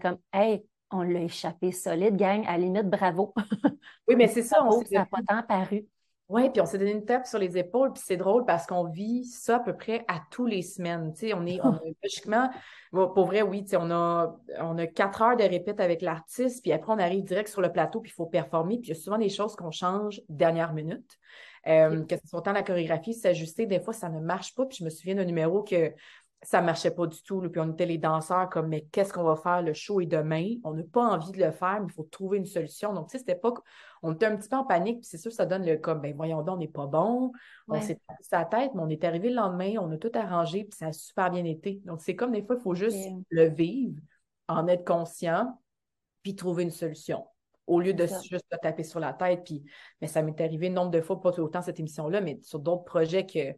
[0.00, 3.34] comme, hey, on l'a échappé solide, gang, à la limite, bravo.
[4.08, 4.64] Oui, mais c'est ça.
[4.64, 5.86] On ça n'a pas tant paru.
[6.28, 8.84] Oui, puis on s'est donné une tape sur les épaules, puis c'est drôle parce qu'on
[8.84, 11.12] vit ça à peu près à tous les semaines.
[11.12, 12.48] Tu sais, on est, on logiquement,
[12.90, 16.62] pour vrai, oui, tu sais, on a, on a quatre heures de répète avec l'artiste,
[16.62, 18.98] puis après, on arrive direct sur le plateau, puis il faut performer, puis il y
[18.98, 21.18] a souvent des choses qu'on change dernière minute.
[21.68, 24.66] Euh, que ce soit autant la chorégraphie, s'ajuster, des fois, ça ne marche pas.
[24.66, 25.92] Puis je me souviens d'un numéro que
[26.42, 27.40] ça ne marchait pas du tout.
[27.40, 29.62] puis on était les danseurs comme, mais qu'est-ce qu'on va faire?
[29.62, 30.56] Le show est demain?
[30.64, 32.92] On n'a pas envie de le faire, mais il faut trouver une solution.
[32.92, 33.52] Donc, tu sais, c'était pas.
[34.02, 36.12] On était un petit peu en panique, puis c'est sûr, ça donne le comme, ben
[36.16, 37.32] voyons donc, on n'est pas bon.
[37.68, 40.64] On s'est tapé sa tête, mais on est arrivé le lendemain, on a tout arrangé,
[40.64, 41.80] puis ça a super bien été.
[41.84, 44.00] Donc, c'est comme des fois, il faut juste le vivre,
[44.48, 45.56] en être conscient,
[46.24, 47.24] puis trouver une solution
[47.66, 49.42] au lieu de juste te taper sur la tête.
[49.44, 49.62] Puis,
[50.00, 53.26] mais ça m'est arrivé nombre de fois, pas autant cette émission-là, mais sur d'autres projets
[53.26, 53.54] que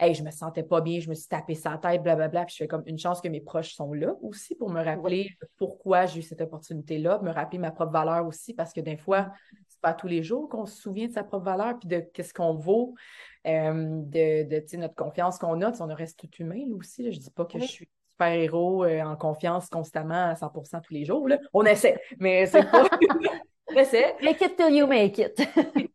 [0.00, 2.46] hey, je me sentais pas bien, je me suis tapé sa tête, blablabla.
[2.46, 5.36] Puis je fais comme une chance que mes proches sont là aussi pour me rappeler
[5.58, 9.30] pourquoi j'ai eu cette opportunité-là, me rappeler ma propre valeur aussi, parce que des fois,
[9.68, 12.32] c'est pas tous les jours qu'on se souvient de sa propre valeur, puis de qu'est-ce
[12.32, 12.94] qu'on vaut,
[13.46, 15.72] euh, de, de notre confiance qu'on a.
[15.80, 17.02] on reste tout humain là aussi.
[17.02, 17.10] Là.
[17.10, 17.88] Je dis pas que je suis
[18.20, 21.26] super héros euh, en confiance constamment à 100% tous les jours.
[21.28, 21.38] Là.
[21.52, 22.84] On essaie, mais c'est pas.
[23.72, 25.40] Make it till you make it.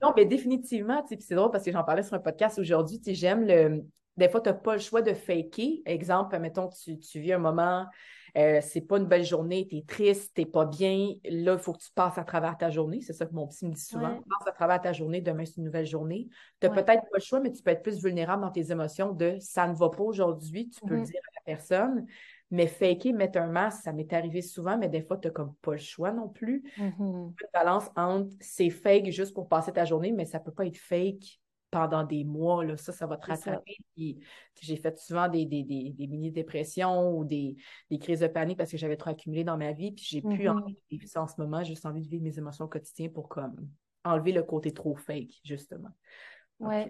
[0.01, 3.01] non, mais définitivement, c'est drôle parce que j'en parlais sur un podcast aujourd'hui.
[3.05, 3.83] J'aime le.
[4.15, 5.81] Des fois, tu n'as pas le choix de faker.
[5.85, 7.85] Exemple, mettons, tu, tu vis un moment,
[8.37, 11.13] euh, c'est pas une belle journée, tu es triste, tu pas bien.
[11.23, 13.01] Là, il faut que tu passes à travers ta journée.
[13.01, 14.21] C'est ça que mon psy me dit souvent.
[14.29, 16.27] Passe à travers ta journée, demain, c'est une nouvelle journée.
[16.59, 19.13] Tu n'as peut-être pas le choix, mais tu peux être plus vulnérable dans tes émotions
[19.13, 20.69] de ça ne va pas aujourd'hui.
[20.69, 21.05] Tu peux le mm-hmm.
[21.05, 22.05] dire à la personne.
[22.51, 25.55] Mais faker, mettre un masque, ça m'est arrivé souvent, mais des fois, tu n'as comme
[25.61, 26.63] pas le choix non plus.
[26.77, 26.99] Mm-hmm.
[26.99, 30.65] Une balance entre c'est fake juste pour passer ta journée, mais ça ne peut pas
[30.65, 31.39] être fake
[31.75, 32.63] pendant des mois.
[32.63, 32.77] Là.
[32.77, 33.77] Ça, ça va te rattraper.
[33.97, 37.57] j'ai fait souvent des, des, mini-dépressions ou des,
[37.99, 39.91] crises de panique parce que j'avais trop accumulé dans ma vie.
[39.91, 40.49] Puis j'ai pu mm-hmm.
[40.49, 41.63] enlever ça en ce moment.
[41.63, 43.55] J'ai juste envie de vivre mes émotions au quotidien pour comme
[44.05, 45.89] enlever le côté trop fake, justement.
[46.61, 46.85] Oui.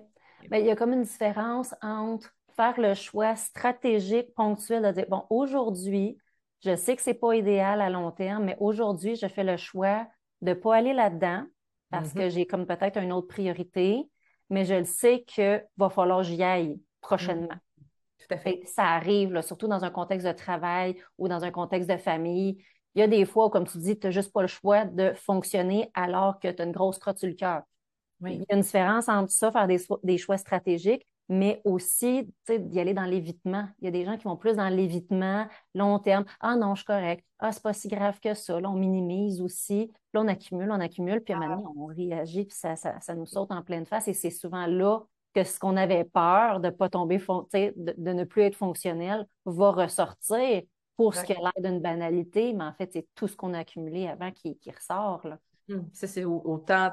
[0.52, 5.06] Mais il y a comme une différence entre faire le choix stratégique, ponctuel, de dire,
[5.10, 6.16] bon, aujourd'hui,
[6.64, 9.58] je sais que ce n'est pas idéal à long terme, mais aujourd'hui, je fais le
[9.58, 10.06] choix
[10.42, 11.46] de ne pas aller là-dedans
[11.90, 12.30] parce que mm-hmm.
[12.30, 14.08] j'ai comme peut-être une autre priorité,
[14.50, 17.48] mais je le sais qu'il va falloir que j'y aille prochainement.
[17.48, 18.28] Mm-hmm.
[18.28, 18.62] Tout à fait.
[18.66, 22.58] ça arrive, surtout dans un contexte de travail ou dans un contexte de famille.
[22.96, 24.86] Il y a des fois où, comme tu dis, tu n'as juste pas le choix
[24.86, 27.62] de fonctionner alors que tu as une grosse crotte sur le cœur.
[28.22, 32.94] Il y a une différence entre ça, faire des choix stratégiques, mais aussi d'y aller
[32.94, 33.68] dans l'évitement.
[33.80, 36.26] Il y a des gens qui vont plus dans l'évitement, long terme.
[36.40, 37.26] Ah non, je suis correct.
[37.40, 38.60] Ah, c'est pas si grave que ça.
[38.60, 39.92] Là, on minimise aussi.
[40.14, 43.16] Là, on accumule, on accumule, puis à un moment donné, on réagit, puis ça, ça,
[43.16, 44.08] nous saute en pleine face.
[44.08, 45.02] Et c'est souvent là
[45.34, 49.28] que ce qu'on avait peur de ne pas tomber, de, de, ne plus être fonctionnel,
[49.46, 50.62] va ressortir
[50.96, 53.60] pour ce qui a l'air d'une banalité, mais en fait, c'est tout ce qu'on a
[53.60, 55.28] accumulé avant qui, qui ressort.
[55.28, 55.40] Là.
[55.70, 56.92] Hum, ça, c'est autant,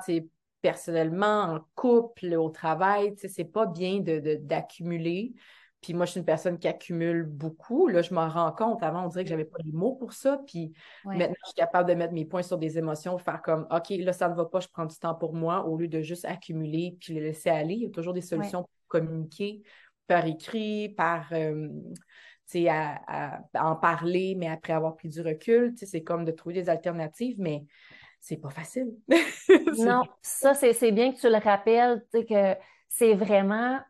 [0.62, 5.34] personnellement, en couple, au travail, tu sais, c'est pas bien d'accumuler.
[5.80, 7.88] puis moi, je suis une personne qui accumule beaucoup.
[7.88, 8.82] Là, je m'en rends compte.
[8.82, 10.40] Avant, on dirait que j'avais pas les mots pour ça.
[10.46, 10.72] Puis
[11.04, 14.12] maintenant, je suis capable de mettre mes points sur des émotions, faire comme, OK, là,
[14.12, 16.96] ça ne va pas, je prends du temps pour moi, au lieu de juste accumuler
[17.00, 17.74] puis les laisser aller.
[17.74, 19.62] Il y a toujours des solutions pour communiquer
[20.06, 21.28] par écrit, par...
[21.32, 21.68] Euh,
[22.68, 26.68] à, à, en parler, mais après avoir pris du recul, c'est comme de trouver des
[26.68, 27.64] alternatives, mais
[28.22, 28.94] c'est pas facile.
[29.78, 32.56] non, ça, c'est bien que tu le rappelles, que
[32.88, 33.80] c'est vraiment,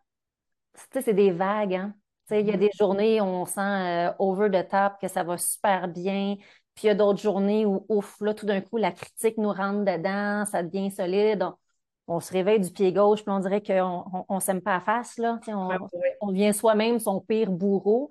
[0.91, 1.75] c'est des vagues.
[1.75, 1.95] Hein?
[2.31, 2.59] Il y a mm-hmm.
[2.59, 6.37] des journées où on sent euh, over the top, que ça va super bien.
[6.75, 9.53] Puis il y a d'autres journées où, ouf, là, tout d'un coup, la critique nous
[9.53, 11.45] rentre dedans, ça devient solide.
[12.09, 15.19] On, se réveille du pied gauche, puis on dirait qu'on ne s'aime pas à face.
[15.19, 15.41] Là.
[15.49, 15.69] On,
[16.23, 18.09] on devient soi-même son pire bourreau.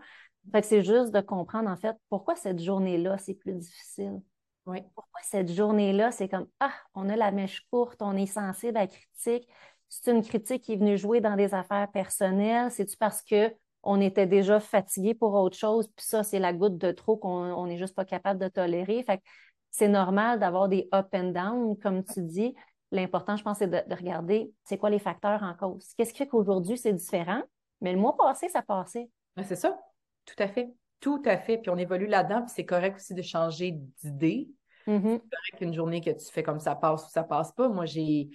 [0.52, 4.22] Fait que c'est juste de comprendre, en fait, pourquoi cette journée-là, c'est plus difficile.
[4.64, 8.82] Pourquoi cette journée-là, c'est comme Ah, on a la mèche courte, on est sensible à
[8.82, 9.48] la critique.
[9.90, 12.72] C'est une critique qui est venue jouer dans des affaires personnelles.
[12.72, 16.92] C'est-tu parce qu'on était déjà fatigué pour autre chose, puis ça, c'est la goutte de
[16.92, 19.04] trop qu'on n'est juste pas capable de tolérer.
[19.04, 19.22] Fait
[19.72, 22.54] c'est normal d'avoir des up and down, comme tu dis.
[22.92, 25.94] L'important, je pense, c'est de, regarder c'est quoi les facteurs en cause.
[25.98, 27.42] Qu'est-ce qui fait qu'aujourd'hui, c'est différent,
[27.80, 29.10] mais le mois passé, ça passait.
[29.44, 29.80] c'est ça,
[30.26, 30.74] tout à fait.
[31.02, 31.58] Tout à fait.
[31.58, 33.72] Puis on évolue là-dedans, puis c'est correct aussi de changer
[34.04, 34.50] d'idée.
[34.88, 35.02] Mm-hmm.
[35.02, 37.68] C'est correct qu'une journée que tu fais comme ça passe ou ça passe pas.
[37.68, 38.30] Moi, j'ai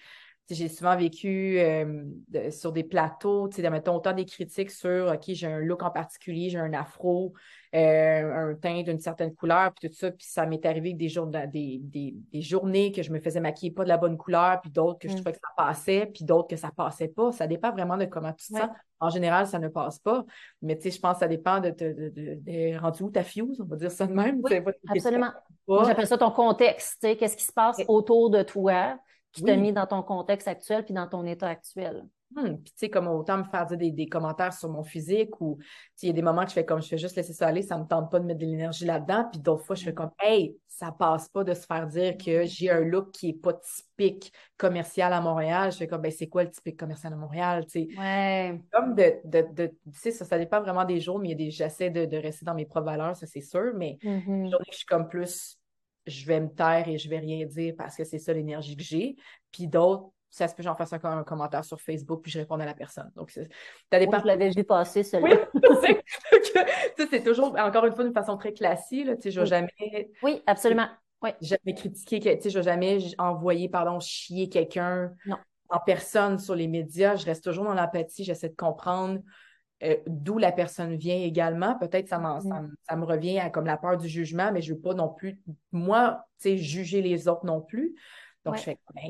[0.54, 2.04] j'ai souvent vécu euh,
[2.50, 5.90] sur des plateaux, tu sais, mettons autant des critiques sur OK, j'ai un look en
[5.90, 7.32] particulier, j'ai un afro,
[7.74, 10.10] euh, un teint d'une certaine couleur, puis tout ça.
[10.10, 13.82] Puis ça m'est arrivé des, jours, des, des, journées que je me faisais maquiller pas
[13.82, 15.16] de la bonne couleur, puis d'autres que je mm.
[15.16, 17.32] trouvais que ça passait, puis d'autres que ça passait pas.
[17.32, 18.68] Ça dépend vraiment de comment tu te sens.
[19.00, 20.24] En général, ça ne passe pas.
[20.62, 23.60] Mais tu sais, je pense que ça dépend de, de, de, rendu où ta fuse,
[23.60, 24.40] on va dire ça de même.
[24.88, 25.32] absolument.
[25.84, 27.06] J'appelle ça ton contexte.
[27.18, 28.96] Qu'est-ce qui se passe autour de toi?
[29.36, 32.06] Qui t'a mis dans ton contexte actuel puis dans ton état actuel.
[32.34, 35.58] Hmm, puis, tu sais, comme autant me faire dire des, commentaires sur mon physique ou,
[36.02, 37.62] il y a des moments que je fais comme je fais juste laisser ça aller,
[37.62, 39.28] ça me tente pas de mettre de l'énergie là-dedans.
[39.30, 42.44] Puis d'autres fois, je fais comme, hey, ça passe pas de se faire dire que
[42.44, 45.70] j'ai un look qui est pas typique commercial à Montréal.
[45.70, 47.88] Je fais comme, ben, c'est quoi le typique commercial à Montréal, tu sais?
[47.96, 48.60] Ouais.
[48.72, 51.36] Comme de, de, tu sais, ça, ça dépend vraiment des jours, mais il y a
[51.36, 53.72] des, j'essaie de, rester dans mes propres valeurs, ça, c'est sûr.
[53.76, 55.58] Mais mm je suis comme plus,
[56.06, 58.82] je vais me taire et je vais rien dire parce que c'est ça l'énergie que
[58.82, 59.16] j'ai.
[59.50, 62.38] Puis d'autres, ça se peut que j'en fasse un, un, commentaire sur Facebook puis je
[62.38, 63.10] réponds à la personne.
[63.16, 64.20] Donc, ça dépend.
[64.20, 65.48] je l'avais vu passer, celui-là.
[65.54, 65.96] Oui,
[67.10, 69.06] c'est toujours, encore une fois, d'une façon très classique.
[69.06, 70.10] Là, je vais jamais...
[70.22, 70.88] Oui, absolument.
[71.22, 71.30] Oui.
[71.40, 75.12] Jamais critiquer, je vais jamais envoyer, pardon, chier quelqu'un
[75.70, 77.16] en personne sur les médias.
[77.16, 79.20] Je reste toujours dans l'empathie, j'essaie de comprendre
[79.82, 81.76] euh, d'où la personne vient également.
[81.78, 82.40] Peut-être ça, mm.
[82.40, 84.94] ça, ça, me revient à comme la peur du jugement, mais je ne veux pas
[84.94, 85.40] non plus,
[85.72, 87.94] moi, juger les autres non plus.
[88.44, 89.02] Donc, je fais, ben,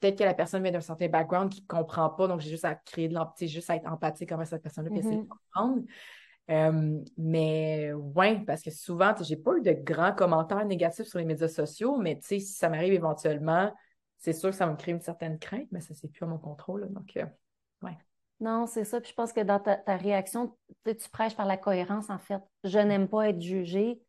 [0.00, 2.64] peut-être que la personne vient d'un certain background qui ne comprend pas, donc j'ai juste
[2.64, 5.28] à créer de l'empathie, juste à être empathique envers cette personne-là, puis essayer de mm-hmm.
[5.28, 5.82] comprendre.
[6.50, 11.26] Euh, mais ouais, parce que souvent, j'ai pas eu de grands commentaires négatifs sur les
[11.26, 13.72] médias sociaux, mais si ça m'arrive éventuellement,
[14.16, 16.38] c'est sûr que ça me crée une certaine crainte, mais ça, c'est plus à mon
[16.38, 16.90] contrôle.
[16.92, 17.26] donc, euh,
[17.82, 17.96] ouais.
[18.40, 19.00] Non, c'est ça.
[19.00, 22.42] Puis je pense que dans ta, ta réaction, tu prêches par la cohérence, en fait.
[22.64, 24.00] Je n'aime pas être jugée,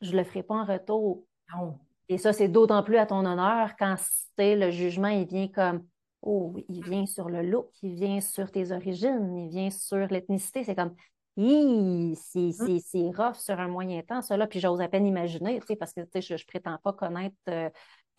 [0.00, 1.24] je le ferai pas en retour.
[1.54, 1.78] Non.
[2.08, 3.96] Et ça, c'est d'autant plus à ton honneur quand
[4.38, 5.86] le jugement, il vient comme
[6.22, 10.62] Oh, il vient sur le look, il vient sur tes origines, il vient sur l'ethnicité.
[10.62, 10.94] C'est comme
[11.36, 12.14] mmh.
[12.14, 14.46] c'est rough sur un moyen temps, ça là.
[14.46, 17.68] Puis j'ose à peine imaginer, parce que je ne prétends pas connaître euh,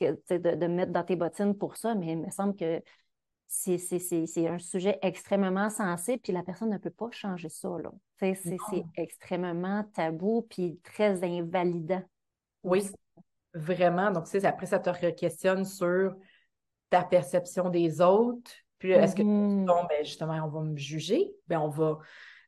[0.01, 2.81] de, de mettre dans tes bottines pour ça, mais il me semble que
[3.47, 7.69] c'est un sujet extrêmement sensible, puis la personne ne peut pas changer ça.
[8.19, 12.03] C'est extrêmement tabou, puis très invalidant.
[12.63, 12.89] Oui,
[13.53, 14.11] Vraiment.
[14.11, 16.15] Donc, après, ça te questionne sur
[16.89, 18.51] ta perception des autres.
[18.79, 19.65] Puis, est-ce que, mm-hmm.
[19.65, 21.31] bon, ben, justement, on va me juger?
[21.47, 21.99] Ben, on va.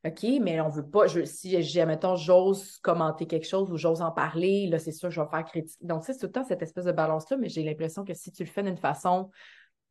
[0.06, 1.08] OK, mais on veut pas.
[1.08, 5.22] Je, si, admettons, j'ose commenter quelque chose ou j'ose en parler, là, c'est sûr, je
[5.22, 5.84] vais faire critique.
[5.86, 8.44] Donc, c'est tout le temps cette espèce de balance-là, mais j'ai l'impression que si tu
[8.44, 9.32] le fais d'une façon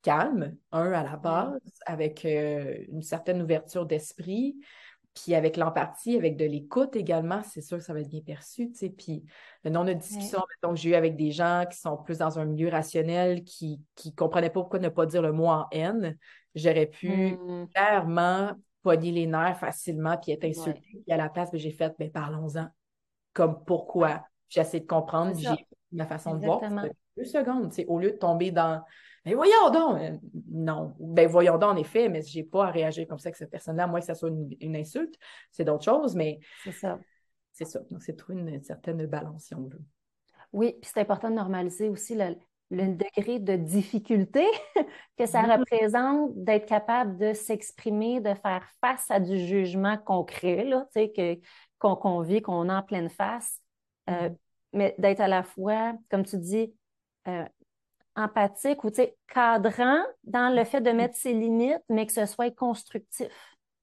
[0.04, 4.56] calme, un, à la base, avec euh, une certaine ouverture d'esprit,
[5.14, 8.70] puis avec l'empathie, avec de l'écoute également, c'est sûr que ça va être bien perçu,
[8.70, 8.90] tu sais.
[8.90, 9.24] Puis
[9.64, 12.44] le nombre de discussions que j'ai eu avec des gens qui sont plus dans un
[12.44, 16.18] milieu rationnel, qui ne comprenaient pas pourquoi ne pas dire le mot en haine,
[16.54, 17.68] j'aurais pu mmh.
[17.72, 20.82] clairement pogner les nerfs facilement puis être insultée.
[20.82, 22.66] Puis à la place, ben, j'ai fait, ben parlons-en.
[23.32, 24.24] Comme pourquoi?
[24.48, 26.60] J'ai essayé de comprendre, j'ai ma façon de voir.
[27.16, 28.82] Deux secondes, au lieu de tomber dans
[29.24, 30.00] mais voyons donc!
[30.00, 30.16] Euh,
[30.50, 30.94] non.
[30.98, 33.50] Ben voyons donc, en effet, mais je n'ai pas à réagir comme ça avec cette
[33.50, 35.14] personne-là, moi que ça soit une, insulte,
[35.50, 36.40] c'est d'autres choses, mais.
[36.62, 36.98] C'est ça.
[37.52, 37.80] C'est ça.
[37.90, 39.80] Donc, c'est trouver une certaine balance, si on veut.
[40.52, 42.36] Oui, puis c'est important de normaliser aussi le,
[42.70, 44.44] degré de difficulté
[45.16, 45.58] que ça mm-hmm.
[45.58, 51.40] représente d'être capable de s'exprimer, de faire face à du jugement concret, là, tu sais,
[51.78, 53.60] qu'on vit, qu'on a en pleine face.
[54.10, 54.36] Euh, mm-hmm.
[54.72, 56.74] mais d'être à la fois, comme tu dis,
[57.28, 57.44] euh,
[58.16, 58.90] empathique ou
[59.32, 63.28] cadrant dans le fait de mettre ses limites, mais que ce soit constructif.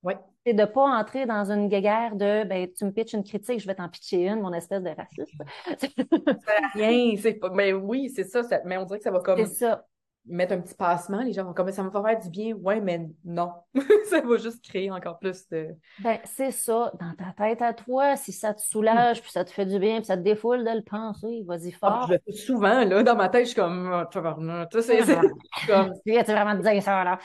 [0.03, 0.13] Oui.
[0.45, 3.59] C'est de ne pas entrer dans une guerre de ben, tu me pitches une critique,
[3.59, 5.35] je vais t'en pitcher une, mon espèce de raciste.
[5.77, 7.51] ça rien, c'est pas.
[7.51, 9.37] Mais oui, c'est ça, ça, Mais on dirait que ça va comme.
[9.37, 9.85] C'est ça
[10.25, 12.53] mettre un petit passement, les gens vont comme ça me va faire du bien.
[12.53, 13.51] Ouais, mais non.
[14.09, 15.69] ça va juste créer encore plus de.
[15.99, 16.91] Ben, c'est ça.
[16.99, 19.97] Dans ta tête à toi, si ça te soulage, puis ça te fait du bien,
[19.97, 22.07] puis ça te défoule de le penser, vas-y ah, fort.
[22.07, 24.05] je le fais souvent, là, dans ma tête, je suis comme, oh,
[24.71, 27.19] tu sais, c'est vraiment dire ça, là.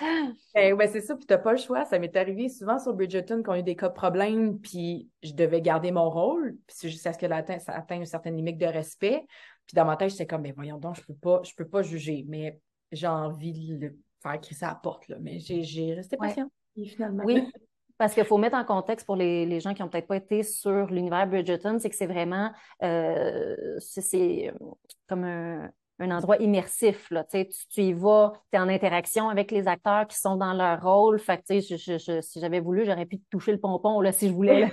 [0.55, 1.85] Ben, ben, c'est ça, puis t'as pas le choix.
[1.85, 5.35] Ça m'est arrivé souvent sur Bridgerton qu'on a eu des cas de problème, puis je
[5.35, 7.27] devais garder mon rôle, puis c'est jusqu'à ce que
[7.59, 9.27] ça atteigne une certaine limite de respect.
[9.67, 11.83] Puis dans ma tête, j'étais comme, ben voyons donc, je peux pas, je peux pas
[11.83, 12.25] juger.
[12.29, 12.61] Mais
[12.93, 15.17] j'ai envie de le faire crisser à la porte, là.
[15.21, 16.51] mais j'ai resté patiente.
[16.75, 17.25] finalement.
[17.25, 17.51] Oui,
[17.99, 20.87] parce qu'il faut mettre en contexte pour les, gens qui n'ont peut-être pas été sur
[20.87, 22.51] l'univers Bridgerton, c'est que c'est vraiment
[22.83, 24.67] euh, c'est euh,
[25.09, 27.11] comme un, endroit immersif.
[27.11, 27.25] Là.
[27.25, 30.83] Tu, tu y vas, tu es en interaction avec les acteurs qui sont dans leur
[30.83, 31.19] rôle.
[31.19, 34.73] Fait que, je, si j'avais voulu, j'aurais pu toucher le pompon là, si je voulais.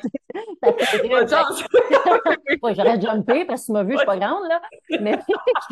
[2.75, 4.47] j'aurais jumpé parce que tu m'as vu, je suis pas grande.
[4.47, 4.61] Là.
[5.01, 5.17] Mais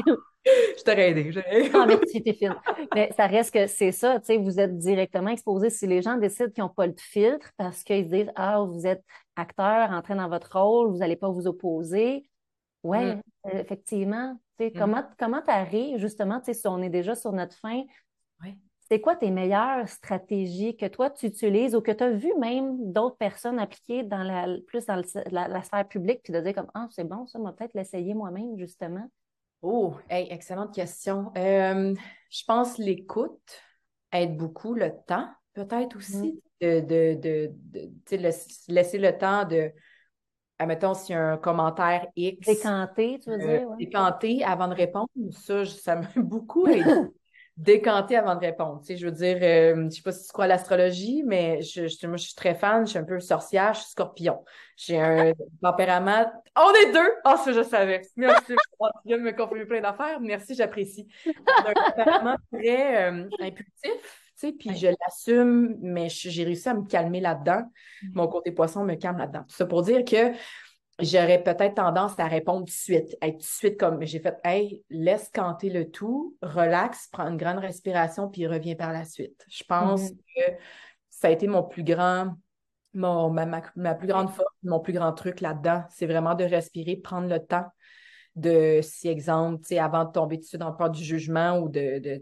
[0.46, 1.32] je t'aurais aidé.
[1.74, 2.56] ah, mais fine.
[2.94, 5.70] Mais ça reste que c'est ça, tu sais, vous êtes directement exposé.
[5.70, 9.04] Si les gens décident qu'ils n'ont pas le filtre parce qu'ils disent Ah, vous êtes
[9.36, 12.30] acteur, entré dans votre rôle, vous n'allez pas vous opposer.
[12.84, 13.22] Ouais, mm.
[13.48, 14.38] euh, effectivement.
[14.60, 14.70] Mm.
[14.78, 17.84] Comment comment tu arrives, justement, tu sais, si on est déjà sur notre fin,
[18.92, 22.92] c'est quoi tes meilleures stratégies que toi tu utilises ou que tu as vu même
[22.92, 25.02] d'autres personnes appliquer dans la, plus dans
[25.32, 28.58] la, sphère publique, puis de dire comme Ah, c'est bon, ça, m'a peut-être l'essayer moi-même,
[28.58, 29.10] justement.
[29.62, 31.32] Oh, excellente question.
[31.38, 31.96] Euh,
[32.30, 33.62] je pense l'écoute
[34.12, 36.66] aide beaucoup, le temps peut-être aussi, mm.
[36.66, 37.52] de, de,
[38.10, 38.18] de,
[38.68, 39.72] laisser le temps de,
[40.60, 42.46] admettons, s'il y a un commentaire X.
[42.46, 43.70] Décanter, tu veux euh, dire?
[43.78, 46.84] Décanter avant de répondre, ça, ça m'a beaucoup aidé.
[47.58, 48.82] décanter avant de répondre.
[48.86, 51.62] Tu je veux dire, euh, je ne sais pas si tu crois à l'astrologie, mais
[51.62, 54.44] je, je, moi, je suis très fan, je suis un peu sorcière, je suis scorpion.
[54.78, 56.32] J'ai un tempérament.
[56.56, 57.14] On est deux!
[57.24, 58.02] Ah, ça, je savais.
[58.16, 58.46] Merci.
[58.48, 58.56] tu
[59.06, 60.20] viens de me confirmer plein d'affaires.
[60.22, 61.08] Merci, j'apprécie.
[61.66, 66.86] un tempérament très euh, impulsif, tu sais, puis je l'assume, mais j'ai réussi à me
[66.86, 67.64] calmer là-dedans.
[68.04, 68.08] Mm.
[68.14, 69.44] Mon côté poisson me calme là-dedans.
[69.48, 70.32] Tout ça pour dire que
[71.02, 74.38] j'aurais peut-être tendance à répondre tout de suite, être tout de suite comme j'ai fait,
[74.44, 79.46] hey, laisse canter le tout, relax, prends une grande respiration, puis reviens par la suite.
[79.50, 80.18] Je pense mm-hmm.
[80.36, 80.52] que
[81.10, 82.36] ça a été mon plus grand,
[82.94, 83.62] mon, ma,
[83.96, 85.84] plus grande force, mon plus grand truc là-dedans.
[85.90, 87.66] C'est vraiment de respirer, prendre le temps
[88.36, 92.22] de, si exemple, avant de tomber dessus dans le peur du jugement ou de, de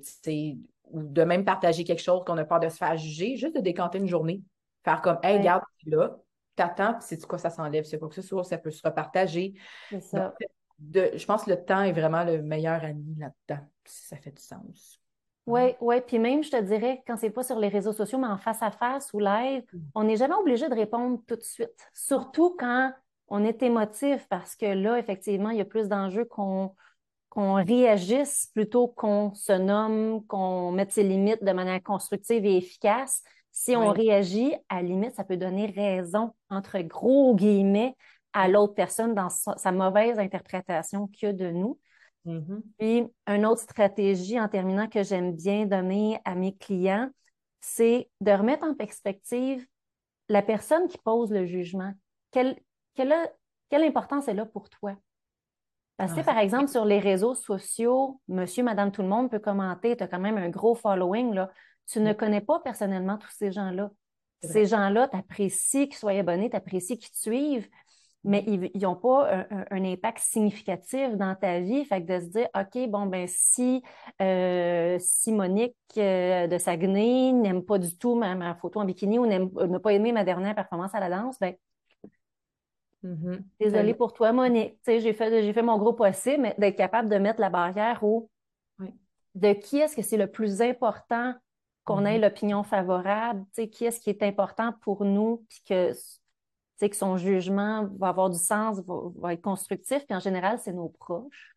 [0.91, 3.61] ou de même partager quelque chose qu'on a peur de se faire juger, juste de
[3.61, 4.41] décanter une journée.
[4.83, 6.17] Faire comme, hey, regarde, là,
[6.59, 9.53] t'attends, puis c'est quoi ça s'enlève, c'est quoi que ce soit, ça peut se repartager.
[10.01, 10.33] Ça.
[10.93, 14.41] je pense que le temps est vraiment le meilleur ami là-dedans, si ça fait du
[14.41, 14.99] sens.
[15.45, 15.95] Oui, oui.
[16.05, 18.61] Puis même, je te dirais, quand c'est pas sur les réseaux sociaux, mais en face
[18.61, 19.79] à face ou live, mm.
[19.95, 21.89] on n'est jamais obligé de répondre tout de suite.
[21.93, 22.93] Surtout quand
[23.29, 26.75] on est émotif, parce que là, effectivement, il y a plus d'enjeux qu'on
[27.29, 33.23] qu'on réagisse plutôt qu'on se nomme, qu'on mette ses limites de manière constructive et efficace.
[33.51, 37.95] Si on réagit, à la limite, ça peut donner raison, entre gros guillemets,
[38.33, 41.79] à l'autre personne dans sa, mauvaise interprétation a de nous.
[42.25, 42.61] Mm-hmm.
[42.77, 47.09] Puis, une autre stratégie en terminant que j'aime bien donner à mes clients,
[47.59, 49.65] c'est de remettre en perspective
[50.29, 51.91] la personne qui pose le jugement.
[52.31, 52.55] Quelle,
[52.93, 53.13] quelle,
[53.69, 54.95] quelle importance est là pour toi?
[55.97, 59.39] Parce que, ah, par exemple, sur les réseaux sociaux, monsieur, madame, tout le monde peut
[59.39, 61.51] commenter, tu as quand même un gros following, là.
[61.91, 63.91] Tu ne connais pas personnellement tous ces gens-là.
[64.41, 67.67] Ces gens-là, tu apprécies qu'ils soient abonnés, tu apprécies qu'ils te suivent,
[68.23, 71.83] mais ils n'ont pas un, impact significatif dans ta vie.
[71.85, 73.81] Fait que de se dire, OK, bon, ben si,
[74.21, 79.25] euh, si Monique euh, de Saguenay n'aime pas du tout ma, photo en bikini ou
[79.25, 81.55] n'a pas aimé ma dernière performance à la danse, ben
[83.03, 83.41] mm-hmm.
[83.59, 84.77] Désolée pour toi, Monique.
[84.85, 88.29] J'ai fait, fait mon gros possible, mais d'être capable de mettre la barrière au
[89.35, 91.33] de qui est-ce que c'est le plus important
[91.85, 92.21] qu'on ait mm-hmm.
[92.21, 95.93] l'opinion favorable, qui est-ce qui est important pour nous, puis que,
[96.87, 100.89] que son jugement va avoir du sens, va, être constructif, puis en général, c'est nos
[100.89, 101.55] proches.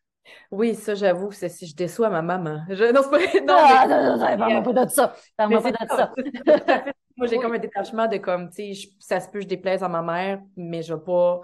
[0.51, 2.63] Oui, ça, j'avoue, c'est si je déçois ma maman.
[2.69, 2.91] Je...
[2.93, 3.39] Non, c'est pas...
[3.45, 5.13] Non, ah, non, non, non, pas de ça.
[5.35, 6.13] Parle-moi pas de ça.
[7.17, 9.89] Moi, j'ai comme un détachement de comme, tu sais, ça se peut, je déplaise à
[9.89, 11.41] ma mère, mais je vais pas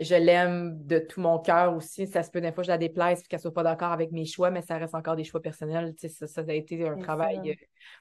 [0.00, 2.06] je l'aime de tout mon cœur aussi.
[2.06, 4.24] Ça se peut des fois je la déplaise et qu'elle soit pas d'accord avec mes
[4.24, 5.94] choix, mais ça reste encore des choix personnels.
[5.96, 7.50] Ça, ça, a été un travail.
[7.50, 7.54] Euh,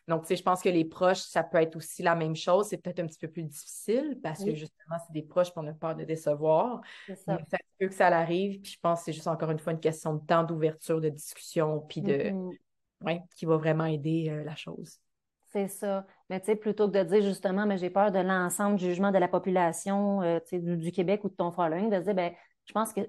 [0.07, 2.67] donc, je pense que les proches, ça peut être aussi la même chose.
[2.69, 5.73] C'est peut-être un petit peu plus difficile parce que justement, c'est des proches qu'on a
[5.73, 6.81] peur de décevoir.
[7.07, 7.37] Ça.
[7.47, 8.59] ça peut que ça l'arrive.
[8.61, 11.09] Puis je pense que c'est juste encore une fois une question de temps d'ouverture, de
[11.09, 12.13] discussion, puis de.
[12.13, 12.57] Mm-hmm.
[13.01, 14.99] ouais, qui va vraiment aider euh, la chose.
[15.53, 16.07] C'est ça.
[16.29, 19.11] Mais tu sais, plutôt que de dire justement, mais j'ai peur de l'ensemble du jugement
[19.11, 22.33] de la population euh, du, Québec ou de ton following, de dire, ben,
[22.65, 23.01] je pense que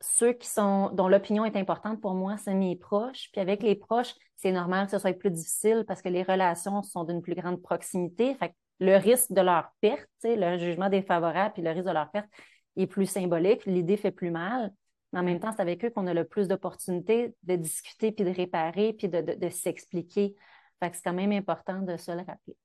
[0.00, 3.30] ceux qui sont, dont l'opinion est importante pour moi, c'est mes proches.
[3.32, 6.82] Puis avec les proches, c'est normal que ce soit plus difficile parce que les relations
[6.82, 8.34] sont d'une plus grande proximité.
[8.34, 12.10] Fait que le risque de leur perte, le jugement défavorable puis le risque de leur
[12.10, 12.28] perte
[12.76, 13.64] est plus symbolique.
[13.64, 14.72] L'idée fait plus mal.
[15.12, 18.24] Mais en même temps, c'est avec eux qu'on a le plus d'opportunités de discuter puis
[18.24, 20.34] de réparer puis de, de s'expliquer.
[20.82, 22.56] Fait que c'est quand même important de se le rappeler.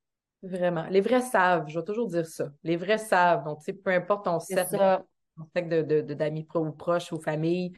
[0.41, 0.87] Vraiment.
[0.89, 2.49] Les vrais savent, je vais toujours dire ça.
[2.63, 3.43] Les vrais savent.
[3.43, 4.75] Donc, peu importe ton set
[5.53, 7.73] d'amis pro ou proches ou famille,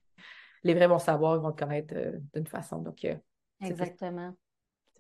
[0.64, 2.78] les vrais vont savoir, ils vont te connaître euh, d'une façon.
[2.78, 3.16] Donc, euh,
[3.62, 4.34] Exactement.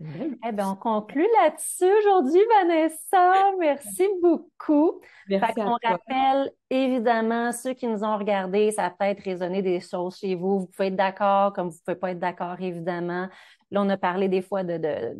[0.01, 3.51] Eh bien, on conclut là-dessus aujourd'hui, Vanessa.
[3.59, 5.01] Merci beaucoup.
[5.27, 10.17] Merci on rappelle évidemment ceux qui nous ont regardés, ça a peut-être résonné des choses
[10.17, 10.59] chez vous.
[10.59, 13.27] Vous pouvez être d'accord, comme vous ne pouvez pas être d'accord, évidemment.
[13.71, 15.15] Là, on a parlé des fois de,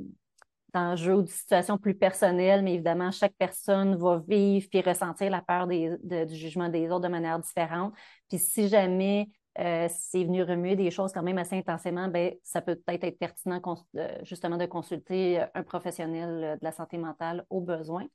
[0.74, 5.42] d'enjeux ou de situations plus personnelles, mais évidemment, chaque personne va vivre puis ressentir la
[5.42, 7.94] peur du jugement des autres de manière différente.
[8.28, 9.30] Puis si jamais
[9.60, 13.20] euh, c'est venu remuer des choses quand même assez intensément, ben, ça peut peut-être être
[13.20, 13.62] pertinent
[14.24, 18.06] justement de consulter un professionnel euh, de la santé mentale au besoin.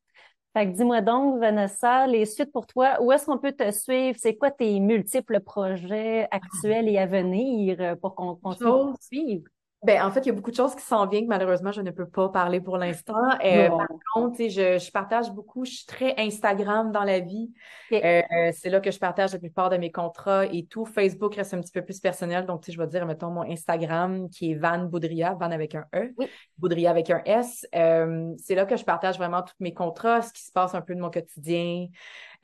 [0.57, 4.16] Fait que dis-moi donc, Vanessa, les suites pour toi, où est-ce qu'on peut te suivre?
[4.20, 9.45] C'est quoi tes multiples projets actuels et à venir euh, pour qu'on continue suivre?
[9.85, 11.82] Ben, en fait, il y a beaucoup de choses qui s'en viennent que malheureusement, je
[11.82, 13.14] ne peux pas parler pour l'instant.
[13.45, 17.53] Euh, par contre, je, je partage beaucoup, je suis très Instagram dans la vie.
[17.93, 18.22] Euh,
[18.53, 20.87] c'est là que je partage la plupart de mes contrats et tout.
[20.87, 22.47] Facebook reste un petit peu plus personnel.
[22.47, 26.14] Donc, je vais dire, mettons, mon Instagram qui est Van Boudria, Van avec un E,
[26.59, 27.66] Boudria avec un S.
[27.74, 30.80] Euh, c'est là que je partage vraiment tous mes contrats, ce qui se passe un
[30.80, 31.89] peu de mon quotidien.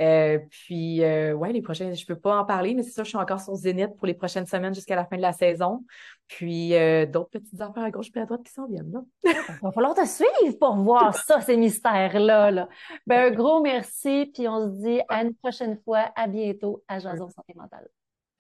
[0.01, 3.09] Euh, puis, euh, ouais, les prochains, je peux pas en parler, mais c'est ça, je
[3.09, 5.85] suis encore sur Zénith pour les prochaines semaines jusqu'à la fin de la saison.
[6.27, 9.03] Puis, euh, d'autres petites affaires à gauche et à droite qui s'en viennent, là.
[9.25, 12.51] Il va falloir te suivre pour voir ça, ces mystères-là.
[12.51, 12.69] Là.
[13.07, 16.11] Ben, un gros merci, puis on se dit à une prochaine fois.
[16.17, 17.89] À bientôt à Jason Santé Mentale.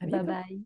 [0.00, 0.64] Bye bye.